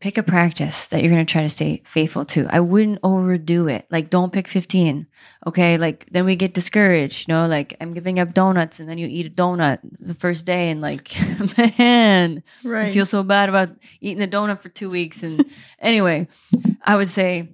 Pick 0.00 0.16
a 0.16 0.22
practice 0.22 0.86
that 0.88 1.02
you're 1.02 1.10
going 1.12 1.26
to 1.26 1.30
try 1.32 1.42
to 1.42 1.48
stay 1.48 1.82
faithful 1.84 2.24
to. 2.26 2.46
I 2.50 2.60
wouldn't 2.60 3.00
overdo 3.02 3.66
it. 3.66 3.86
Like, 3.90 4.10
don't 4.10 4.32
pick 4.32 4.46
15. 4.46 5.06
Okay. 5.46 5.76
Like, 5.76 6.06
then 6.12 6.24
we 6.24 6.36
get 6.36 6.54
discouraged. 6.54 7.26
You 7.28 7.34
know, 7.34 7.46
like, 7.48 7.76
I'm 7.80 7.94
giving 7.94 8.20
up 8.20 8.32
donuts 8.32 8.78
and 8.78 8.88
then 8.88 8.98
you 8.98 9.08
eat 9.08 9.26
a 9.26 9.30
donut 9.30 9.80
the 9.98 10.14
first 10.14 10.46
day 10.46 10.70
and, 10.70 10.80
like, 10.80 11.10
man, 11.78 12.44
right 12.62 12.86
I 12.88 12.92
feel 12.92 13.06
so 13.06 13.24
bad 13.24 13.48
about 13.48 13.70
eating 14.00 14.18
the 14.18 14.28
donut 14.28 14.60
for 14.60 14.68
two 14.68 14.88
weeks. 14.88 15.24
And 15.24 15.44
anyway, 15.80 16.28
I 16.82 16.94
would 16.96 17.08
say, 17.08 17.48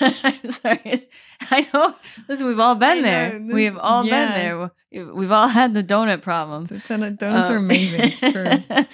I'm 0.00 0.50
sorry. 0.50 1.08
I 1.50 1.66
know. 1.72 1.94
Listen, 2.28 2.48
we've 2.48 2.60
all 2.60 2.74
been 2.74 3.00
there. 3.02 3.38
this- 3.38 3.54
We've 3.54 3.78
all 3.78 4.04
yeah. 4.04 4.26
been 4.26 4.70
there. 4.92 5.14
We've 5.14 5.32
all 5.32 5.48
had 5.48 5.72
the 5.72 5.82
donut 5.82 6.20
problem. 6.20 6.66
So 6.66 6.76
donuts 6.78 7.22
are 7.22 7.56
Um, 7.56 7.64
amazing 7.64 8.00
it's 8.02 8.20
true 8.20 8.84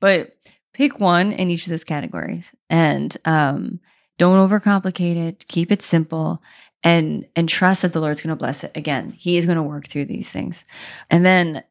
but 0.00 0.36
pick 0.78 1.00
one 1.00 1.32
in 1.32 1.50
each 1.50 1.66
of 1.66 1.70
those 1.70 1.82
categories 1.82 2.52
and 2.70 3.16
um, 3.24 3.80
don't 4.16 4.48
overcomplicate 4.48 5.16
it. 5.16 5.44
Keep 5.48 5.72
it 5.72 5.82
simple 5.82 6.40
and 6.84 7.26
and 7.34 7.48
trust 7.48 7.82
that 7.82 7.92
the 7.92 8.00
Lord's 8.00 8.20
going 8.20 8.30
to 8.30 8.36
bless 8.36 8.62
it. 8.62 8.70
Again, 8.76 9.10
He 9.10 9.36
is 9.36 9.44
going 9.44 9.56
to 9.56 9.62
work 9.62 9.88
through 9.88 10.04
these 10.04 10.30
things. 10.30 10.64
And 11.10 11.26
then 11.26 11.64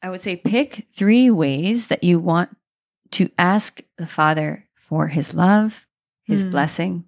I 0.00 0.08
would 0.08 0.20
say 0.20 0.36
pick 0.36 0.86
three 0.92 1.30
ways 1.30 1.88
that 1.88 2.04
you 2.04 2.20
want 2.20 2.56
to 3.10 3.28
ask 3.36 3.82
the 3.98 4.06
Father 4.06 4.64
for 4.76 5.08
His 5.08 5.34
love, 5.34 5.88
His 6.22 6.44
Hmm. 6.44 6.50
blessing, 6.50 7.04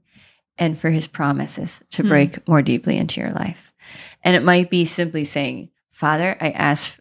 and 0.58 0.76
for 0.76 0.90
His 0.90 1.06
promises 1.06 1.80
to 1.90 2.02
Hmm. 2.02 2.08
break 2.08 2.48
more 2.48 2.62
deeply 2.62 2.96
into 2.96 3.20
your 3.20 3.30
life. 3.30 3.72
And 4.24 4.34
it 4.34 4.42
might 4.42 4.68
be 4.68 4.84
simply 4.84 5.24
saying, 5.24 5.68
Father, 5.92 6.36
I 6.40 6.50
ask 6.50 6.98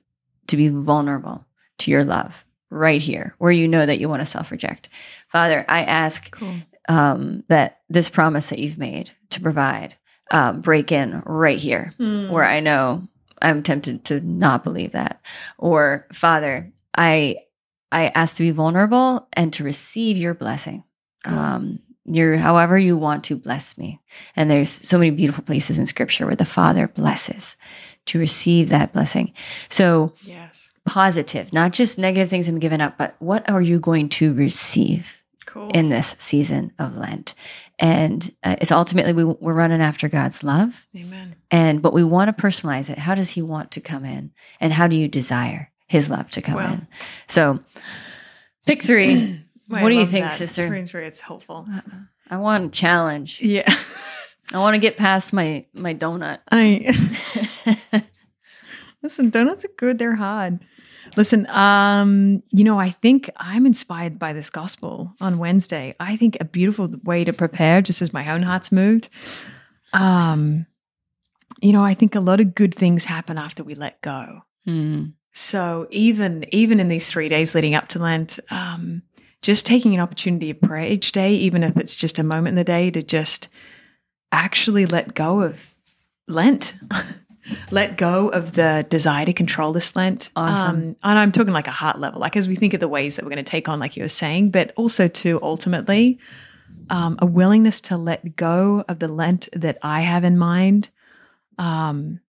to 0.47 0.55
be 0.55 0.67
vulnerable 0.67 1.47
to 1.79 1.89
your 1.89 2.03
love 2.03 2.44
right 2.69 3.01
here, 3.01 3.35
where 3.37 3.51
you 3.51 3.67
know 3.67 3.85
that 3.85 3.99
you 3.99 4.09
want 4.09 4.21
to 4.21 4.25
self 4.25 4.51
reject. 4.51 4.89
Father, 5.29 5.65
I 5.67 5.83
ask 5.83 6.31
cool 6.31 6.55
um, 6.87 7.43
that 7.47 7.79
this 7.89 8.09
promise 8.09 8.47
that 8.49 8.59
you've 8.59 8.77
made 8.77 9.11
to 9.31 9.41
provide 9.41 9.95
um, 10.31 10.61
break 10.61 10.91
in 10.91 11.21
right 11.25 11.57
here, 11.59 11.93
Hmm. 11.97 12.29
where 12.29 12.45
I 12.45 12.59
know 12.59 13.07
I'm 13.41 13.63
tempted 13.63 14.05
to 14.05 14.19
not 14.21 14.63
believe 14.63 14.93
that. 14.93 15.21
Or, 15.57 16.07
Father, 16.13 16.71
I 16.97 17.37
I 17.91 18.07
ask 18.09 18.37
to 18.37 18.43
be 18.43 18.51
vulnerable 18.51 19.27
and 19.33 19.53
to 19.53 19.63
receive 19.63 20.17
your 20.17 20.33
blessing. 20.33 20.83
Cool. 21.23 21.37
Um, 21.37 21.79
your 22.07 22.37
however 22.37 22.77
you 22.77 22.95
want 22.97 23.23
to 23.25 23.35
bless 23.35 23.77
me. 23.77 23.99
And 24.35 24.49
there's 24.49 24.69
so 24.69 24.97
many 24.99 25.09
beautiful 25.11 25.43
places 25.43 25.79
in 25.79 25.85
scripture 25.87 26.25
where 26.27 26.35
the 26.35 26.45
Father 26.45 26.87
blesses 26.87 27.55
to 28.07 28.19
receive 28.19 28.69
that 28.69 28.93
blessing. 28.93 29.33
So 29.69 30.13
yes 30.23 30.71
positive, 30.85 31.51
not 31.51 31.73
just 31.73 31.97
negative 31.97 32.29
things 32.29 32.47
I'm 32.47 32.59
giving 32.59 32.81
up, 32.81 32.97
but 32.97 33.15
what 33.19 33.49
are 33.49 33.61
you 33.61 33.79
going 33.79 34.09
to 34.09 34.33
receive 34.33 35.23
cool 35.45 35.69
in 35.73 35.89
this 35.89 36.15
season 36.19 36.71
of 36.79 36.95
Lent? 36.95 37.33
And 37.77 38.33
uh, 38.43 38.55
it's 38.61 38.71
ultimately 38.71 39.11
we, 39.11 39.23
we're 39.25 39.53
running 39.53 39.81
after 39.81 40.07
God's 40.07 40.43
love, 40.43 40.87
amen 40.95 41.35
and 41.51 41.81
but 41.81 41.91
we 41.93 42.03
want 42.05 42.35
to 42.35 42.41
personalize 42.41 42.89
it. 42.89 42.97
How 42.97 43.15
does 43.15 43.31
He 43.31 43.41
want 43.41 43.71
to 43.71 43.81
come 43.81 44.05
in, 44.05 44.31
and 44.61 44.71
how 44.71 44.87
do 44.87 44.95
you 44.95 45.07
desire 45.09 45.71
His 45.87 46.09
love 46.09 46.29
to 46.31 46.41
come 46.41 46.55
Wow. 46.55 46.73
in? 46.73 46.87
So, 47.27 47.59
pick 48.65 48.81
three. 48.81 49.41
Wait, 49.69 49.81
what 49.81 49.91
I 49.91 49.95
do 49.95 49.99
you 49.99 50.05
think, 50.05 50.25
that. 50.25 50.31
sister? 50.33 50.67
Three 50.67 50.85
three, 50.85 51.05
it's 51.05 51.19
helpful. 51.19 51.67
I 52.29 52.37
want 52.37 52.65
a 52.65 52.69
challenge. 52.69 53.41
Yeah. 53.41 53.71
I 54.53 54.59
want 54.59 54.75
to 54.75 54.79
get 54.79 54.95
past 54.95 55.33
my 55.33 55.65
my 55.73 55.93
donut. 55.93 56.39
I 56.51 56.93
listen, 59.03 59.29
donuts 59.31 59.65
are 59.65 59.69
good, 59.75 59.97
they're 59.97 60.15
hard. 60.15 60.59
Listen, 61.17 61.47
um, 61.47 62.43
you 62.51 62.63
know, 62.63 62.79
I 62.79 62.89
think 62.89 63.29
I'm 63.37 63.65
inspired 63.65 64.19
by 64.19 64.33
this 64.33 64.49
gospel 64.49 65.13
on 65.21 65.37
Wednesday. 65.37 65.95
I 65.99 66.15
think 66.15 66.37
a 66.39 66.45
beautiful 66.45 66.93
way 67.03 67.23
to 67.23 67.33
prepare, 67.33 67.81
just 67.81 68.01
as 68.01 68.13
my 68.13 68.31
own 68.33 68.41
heart's 68.41 68.71
moved. 68.71 69.09
Um, 69.93 70.65
you 71.61 71.71
know, 71.73 71.83
I 71.83 71.93
think 71.93 72.15
a 72.15 72.19
lot 72.19 72.41
of 72.41 72.55
good 72.55 72.75
things 72.75 73.05
happen 73.05 73.37
after 73.37 73.63
we 73.63 73.75
let 73.75 74.01
go. 74.01 74.41
Hmm. 74.65 75.05
So 75.33 75.87
even 75.89 76.45
even 76.51 76.79
in 76.79 76.87
these 76.87 77.09
three 77.09 77.29
days 77.29 77.55
leading 77.55 77.75
up 77.75 77.89
to 77.89 77.99
Lent, 77.99 78.39
um, 78.49 79.01
just 79.41 79.65
taking 79.65 79.93
an 79.93 79.99
opportunity 79.99 80.53
to 80.53 80.67
pray 80.67 80.91
each 80.91 81.11
day, 81.11 81.33
even 81.33 81.63
if 81.63 81.77
it's 81.77 81.95
just 81.95 82.19
a 82.19 82.23
moment 82.23 82.53
in 82.53 82.55
the 82.55 82.63
day, 82.63 82.89
to 82.91 83.03
just 83.03 83.49
actually 84.31 84.85
let 84.85 85.13
go 85.13 85.41
of 85.41 85.59
Lent, 86.27 86.75
let 87.71 87.97
go 87.97 88.29
of 88.29 88.53
the 88.53 88.85
desire 88.89 89.25
to 89.25 89.33
control 89.33 89.73
this 89.73 89.95
Lent. 89.95 90.29
Awesome. 90.35 90.75
Um, 90.75 90.83
and 91.03 91.19
I'm 91.19 91.31
talking 91.31 91.53
like 91.53 91.67
a 91.67 91.71
heart 91.71 91.99
level, 91.99 92.19
like 92.19 92.35
as 92.35 92.47
we 92.47 92.55
think 92.55 92.73
of 92.73 92.79
the 92.79 92.87
ways 92.87 93.15
that 93.15 93.25
we're 93.25 93.31
going 93.31 93.43
to 93.43 93.49
take 93.49 93.69
on, 93.69 93.79
like 93.79 93.95
you 93.95 94.03
were 94.03 94.09
saying, 94.09 94.51
but 94.51 94.71
also 94.75 95.07
to 95.07 95.39
ultimately 95.41 96.19
um, 96.89 97.17
a 97.19 97.25
willingness 97.25 97.81
to 97.81 97.97
let 97.97 98.35
go 98.35 98.83
of 98.87 98.99
the 98.99 99.07
Lent 99.07 99.49
that 99.53 99.77
I 99.81 100.01
have 100.01 100.23
in 100.23 100.37
mind. 100.37 100.89
Um, 101.57 102.19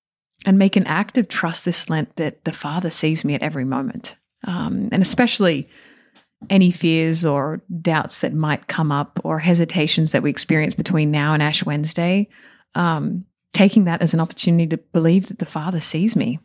and 0.44 0.58
make 0.58 0.76
an 0.76 0.86
act 0.86 1.18
of 1.18 1.28
trust 1.28 1.64
this 1.64 1.90
Lent 1.90 2.14
that 2.16 2.44
the 2.44 2.52
Father 2.52 2.90
sees 2.90 3.24
me 3.24 3.34
at 3.34 3.42
every 3.42 3.64
moment. 3.64 4.16
Um, 4.46 4.88
and 4.92 5.02
especially, 5.02 5.68
any 6.50 6.70
fears 6.70 7.24
or 7.24 7.62
doubts 7.80 8.20
that 8.20 8.34
might 8.34 8.68
come 8.68 8.92
up 8.92 9.18
or 9.24 9.38
hesitations 9.38 10.12
that 10.12 10.22
we 10.22 10.30
experience 10.30 10.74
between 10.74 11.10
now 11.10 11.34
and 11.34 11.42
Ash 11.42 11.64
Wednesday, 11.64 12.28
um, 12.74 13.24
taking 13.56 13.84
that 13.84 14.02
as 14.02 14.12
an 14.12 14.20
opportunity 14.20 14.66
to 14.66 14.76
believe 14.76 15.28
that 15.28 15.38
the 15.38 15.46
Father 15.46 15.80
sees 15.80 16.14
me. 16.14 16.38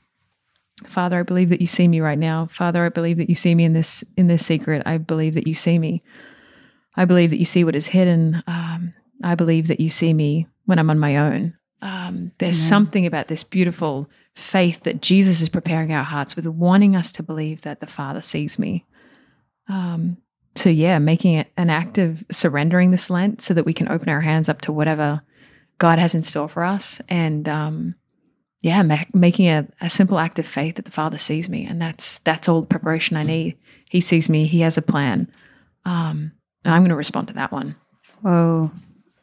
Father, 0.88 1.20
I 1.20 1.24
believe 1.24 1.50
that 1.50 1.60
you 1.60 1.68
see 1.68 1.88
me 1.88 2.00
right 2.00 2.18
now. 2.18 2.48
Father, 2.48 2.86
I 2.86 2.90
believe 2.90 3.18
that 3.18 3.28
you 3.28 3.36
see 3.36 3.54
me 3.54 3.66
in 3.66 3.74
this 3.74 4.04
in 4.16 4.28
this 4.28 4.46
secret. 4.46 4.82
I 4.86 4.98
believe 4.98 5.34
that 5.34 5.46
you 5.46 5.54
see 5.54 5.78
me. 5.78 6.02
I 6.96 7.04
believe 7.04 7.30
that 7.32 7.38
you 7.38 7.46
see 7.46 7.66
what 7.66 7.76
is 7.76 7.88
hidden. 7.88 8.42
Um, 8.48 8.94
I 9.24 9.36
believe 9.36 9.68
that 9.68 9.82
you 9.82 9.90
see 9.90 10.14
me 10.14 10.48
when 10.66 10.80
I'm 10.80 10.90
on 10.90 11.00
my 11.00 11.18
own. 11.18 11.58
Um, 11.82 12.32
there's 12.38 12.58
Amen. 12.58 12.70
something 12.70 13.06
about 13.06 13.28
this 13.28 13.44
beautiful 13.44 14.10
faith 14.34 14.84
that 14.84 15.02
Jesus 15.02 15.42
is 15.42 15.50
preparing 15.50 15.92
our 15.92 16.04
hearts 16.04 16.36
with, 16.36 16.48
wanting 16.48 16.96
us 16.96 17.12
to 17.14 17.24
believe 17.24 17.62
that 17.64 17.82
the 17.82 17.88
Father 17.88 18.22
sees 18.22 18.58
me. 18.58 18.86
Um, 19.68 20.18
so, 20.56 20.70
yeah, 20.70 21.00
making 21.00 21.34
it 21.34 21.52
an 21.58 21.70
act 21.70 21.98
of 21.98 22.24
surrendering 22.32 22.92
this 22.92 23.10
Lent 23.10 23.42
so 23.42 23.54
that 23.54 23.66
we 23.66 23.74
can 23.74 23.90
open 23.90 24.10
our 24.10 24.22
hands 24.22 24.48
up 24.48 24.62
to 24.62 24.72
whatever 24.72 25.22
God 25.82 25.98
has 25.98 26.14
in 26.14 26.22
store 26.22 26.48
for 26.48 26.64
us. 26.64 27.02
And, 27.10 27.50
um, 27.50 27.96
yeah, 28.62 28.84
ma- 28.84 29.06
making 29.16 29.48
a, 29.48 29.68
a 29.82 29.90
simple 29.90 30.20
act 30.20 30.38
of 30.38 30.46
faith 30.46 30.76
that 30.76 30.86
the 30.86 30.92
Father 30.92 31.18
sees 31.18 31.50
me. 31.50 31.66
And 31.66 31.82
that's, 31.82 32.20
that's 32.20 32.48
all 32.48 32.62
the 32.62 32.68
preparation 32.68 33.18
I 33.18 33.24
need. 33.24 33.58
He 33.90 34.00
sees 34.00 34.30
me, 34.30 34.46
He 34.46 34.62
has 34.62 34.78
a 34.78 34.84
plan. 34.84 35.28
Um, 35.84 36.34
and 36.64 36.76
I'm 36.76 36.82
going 36.82 36.90
to 36.90 36.96
respond 36.96 37.30
to 37.30 37.34
that 37.34 37.52
one. 37.52 37.76
Whoa. 38.22 38.70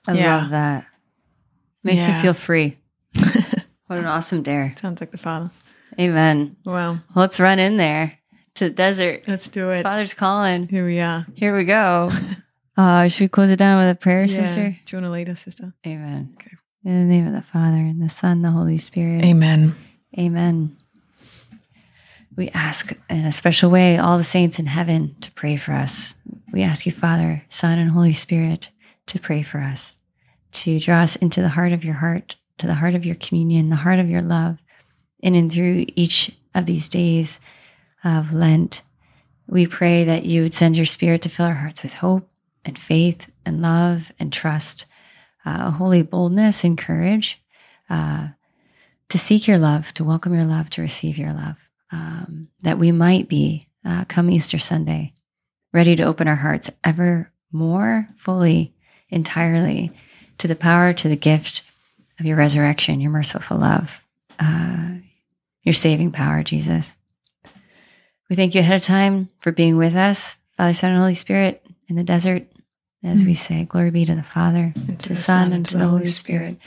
I 0.08 0.14
Yeah. 0.14 0.36
love 0.38 0.50
that. 0.50 0.86
Makes 1.84 2.02
Yeah. 2.02 2.16
me 2.16 2.22
feel 2.22 2.34
free. 2.34 2.76
what 3.86 3.98
an 4.00 4.06
awesome 4.06 4.42
dare. 4.42 4.74
Sounds 4.80 5.00
like 5.00 5.12
the 5.12 5.18
Father. 5.18 5.50
Amen. 6.00 6.56
Well, 6.64 7.00
Let's 7.14 7.38
run 7.38 7.60
in 7.60 7.76
there 7.76 8.18
to 8.56 8.64
the 8.64 8.70
desert. 8.74 9.28
let's 9.28 9.48
do 9.48 9.70
it. 9.70 9.84
Father's 9.84 10.14
calling. 10.14 10.66
Here 10.66 10.84
we 10.84 10.98
are. 10.98 11.24
Here 11.36 11.56
we 11.56 11.62
go. 11.64 12.10
Uh, 12.78 13.08
should 13.08 13.22
we 13.22 13.28
close 13.28 13.50
it 13.50 13.56
down 13.58 13.76
with 13.78 13.90
a 13.90 13.98
prayer, 13.98 14.22
Yeah. 14.24 14.44
sister? 14.44 14.70
Do 14.86 14.96
you 14.96 15.02
want 15.02 15.06
to 15.06 15.10
lead 15.10 15.28
us, 15.28 15.40
sister? 15.40 15.74
Amen. 15.84 16.30
Okay. 16.34 16.52
In 16.84 17.08
the 17.08 17.12
name 17.12 17.26
of 17.26 17.32
the 17.32 17.42
Father, 17.42 17.76
and 17.78 18.00
the 18.00 18.08
Son, 18.08 18.30
and 18.32 18.44
the 18.44 18.52
Holy 18.52 18.76
Spirit. 18.78 19.24
Amen. 19.24 19.74
Amen. 20.16 20.76
We 22.36 22.50
ask 22.50 22.96
in 23.10 23.24
a 23.24 23.32
special 23.32 23.68
way 23.68 23.98
all 23.98 24.16
the 24.16 24.22
saints 24.22 24.60
in 24.60 24.66
heaven 24.66 25.16
to 25.22 25.32
pray 25.32 25.56
for 25.56 25.72
us. 25.72 26.14
We 26.52 26.62
ask 26.62 26.86
you, 26.86 26.92
Father, 26.92 27.42
Son, 27.48 27.80
and 27.80 27.90
Holy 27.90 28.12
Spirit, 28.12 28.70
to 29.06 29.18
pray 29.18 29.42
for 29.42 29.58
us, 29.58 29.94
to 30.52 30.78
draw 30.78 31.00
us 31.00 31.16
into 31.16 31.42
the 31.42 31.48
heart 31.48 31.72
of 31.72 31.84
your 31.84 31.94
heart, 31.94 32.36
to 32.58 32.68
the 32.68 32.74
heart 32.74 32.94
of 32.94 33.04
your 33.04 33.16
communion, 33.16 33.70
the 33.70 33.76
heart 33.76 33.98
of 33.98 34.08
your 34.08 34.22
love. 34.22 34.58
And 35.20 35.34
In 35.34 35.42
and 35.42 35.52
through 35.52 35.86
each 35.96 36.30
of 36.54 36.66
these 36.66 36.88
days 36.88 37.40
of 38.04 38.32
Lent, 38.32 38.82
we 39.48 39.66
pray 39.66 40.04
that 40.04 40.24
you 40.24 40.42
would 40.42 40.54
send 40.54 40.76
your 40.76 40.86
Spirit 40.86 41.22
to 41.22 41.28
fill 41.28 41.46
our 41.46 41.54
hearts 41.54 41.82
with 41.82 41.94
hope 41.94 42.30
and 42.68 42.78
faith 42.78 43.30
and 43.44 43.60
love 43.60 44.12
and 44.20 44.32
trust, 44.32 44.86
uh, 45.44 45.70
holy 45.72 46.02
boldness 46.02 46.62
and 46.62 46.78
courage. 46.78 47.42
Uh, 47.90 48.28
to 49.08 49.18
seek 49.18 49.48
your 49.48 49.58
love, 49.58 49.92
to 49.94 50.04
welcome 50.04 50.34
your 50.34 50.44
love, 50.44 50.68
to 50.70 50.82
receive 50.82 51.16
your 51.16 51.32
love, 51.32 51.56
um, 51.90 52.48
that 52.60 52.78
we 52.78 52.92
might 52.92 53.28
be, 53.28 53.66
uh, 53.84 54.04
come 54.04 54.30
Easter 54.30 54.58
Sunday, 54.58 55.14
ready 55.72 55.96
to 55.96 56.02
open 56.02 56.28
our 56.28 56.36
hearts 56.36 56.70
ever 56.84 57.32
more 57.50 58.08
fully, 58.16 58.74
entirely 59.08 59.90
to 60.36 60.46
the 60.46 60.54
power, 60.54 60.92
to 60.92 61.08
the 61.08 61.16
gift 61.16 61.62
of 62.20 62.26
your 62.26 62.36
resurrection, 62.36 63.00
your 63.00 63.10
merciful 63.10 63.56
love, 63.56 64.02
uh, 64.38 64.90
your 65.62 65.72
saving 65.72 66.12
power, 66.12 66.42
Jesus. 66.42 66.94
We 68.28 68.36
thank 68.36 68.54
you 68.54 68.60
ahead 68.60 68.76
of 68.76 68.82
time 68.82 69.30
for 69.40 69.52
being 69.52 69.78
with 69.78 69.94
us, 69.94 70.36
Father, 70.56 70.74
Son, 70.74 70.90
and 70.90 71.00
Holy 71.00 71.14
Spirit 71.14 71.64
in 71.88 71.96
the 71.96 72.04
desert, 72.04 72.46
as 73.02 73.22
we 73.22 73.32
hmm. 73.32 73.34
say, 73.34 73.64
Glory 73.64 73.90
be 73.90 74.04
to 74.04 74.14
the 74.14 74.22
Father, 74.22 74.72
and 74.74 74.98
to 75.00 75.10
the 75.10 75.16
Son, 75.16 75.52
and 75.52 75.64
to 75.66 75.78
the 75.78 75.88
Holy 75.88 76.06
Spirit 76.06 76.58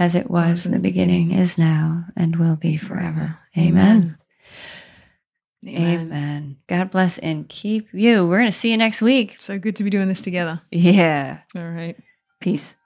as 0.00 0.14
it 0.14 0.30
was 0.30 0.64
in 0.64 0.72
the 0.72 0.78
beginning, 0.78 1.30
is 1.30 1.58
now, 1.58 2.06
and 2.16 2.36
will 2.36 2.56
be 2.56 2.78
forever. 2.78 3.38
Amen. 3.56 4.16
Amen. 5.68 6.56
God 6.68 6.90
bless 6.90 7.18
and 7.18 7.46
keep 7.46 7.92
you. 7.92 8.26
We're 8.26 8.38
going 8.38 8.50
to 8.50 8.56
see 8.56 8.70
you 8.70 8.78
next 8.78 9.02
week. 9.02 9.36
So 9.38 9.58
good 9.58 9.76
to 9.76 9.84
be 9.84 9.90
doing 9.90 10.08
this 10.08 10.22
together. 10.22 10.62
Yeah. 10.70 11.40
All 11.54 11.68
right. 11.68 11.98
Peace. 12.40 12.76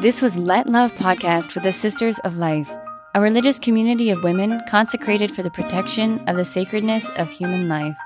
This 0.00 0.22
was 0.22 0.36
Let 0.36 0.68
Love 0.68 0.94
Podcast 0.94 1.56
with 1.56 1.64
the 1.64 1.72
Sisters 1.72 2.20
of 2.20 2.38
Life, 2.38 2.70
a 3.16 3.20
religious 3.20 3.58
community 3.58 4.10
of 4.10 4.22
women 4.22 4.60
consecrated 4.68 5.32
for 5.32 5.42
the 5.42 5.50
protection 5.50 6.20
of 6.28 6.36
the 6.36 6.44
sacredness 6.44 7.10
of 7.16 7.28
human 7.30 7.68
life. 7.68 7.96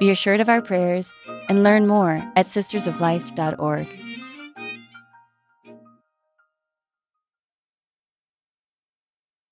Be 0.00 0.10
assured 0.10 0.40
of 0.40 0.48
our 0.48 0.62
prayers 0.62 1.12
and 1.48 1.62
learn 1.62 1.86
more 1.86 2.24
at 2.34 2.46
sistersoflife.org. 2.46 3.86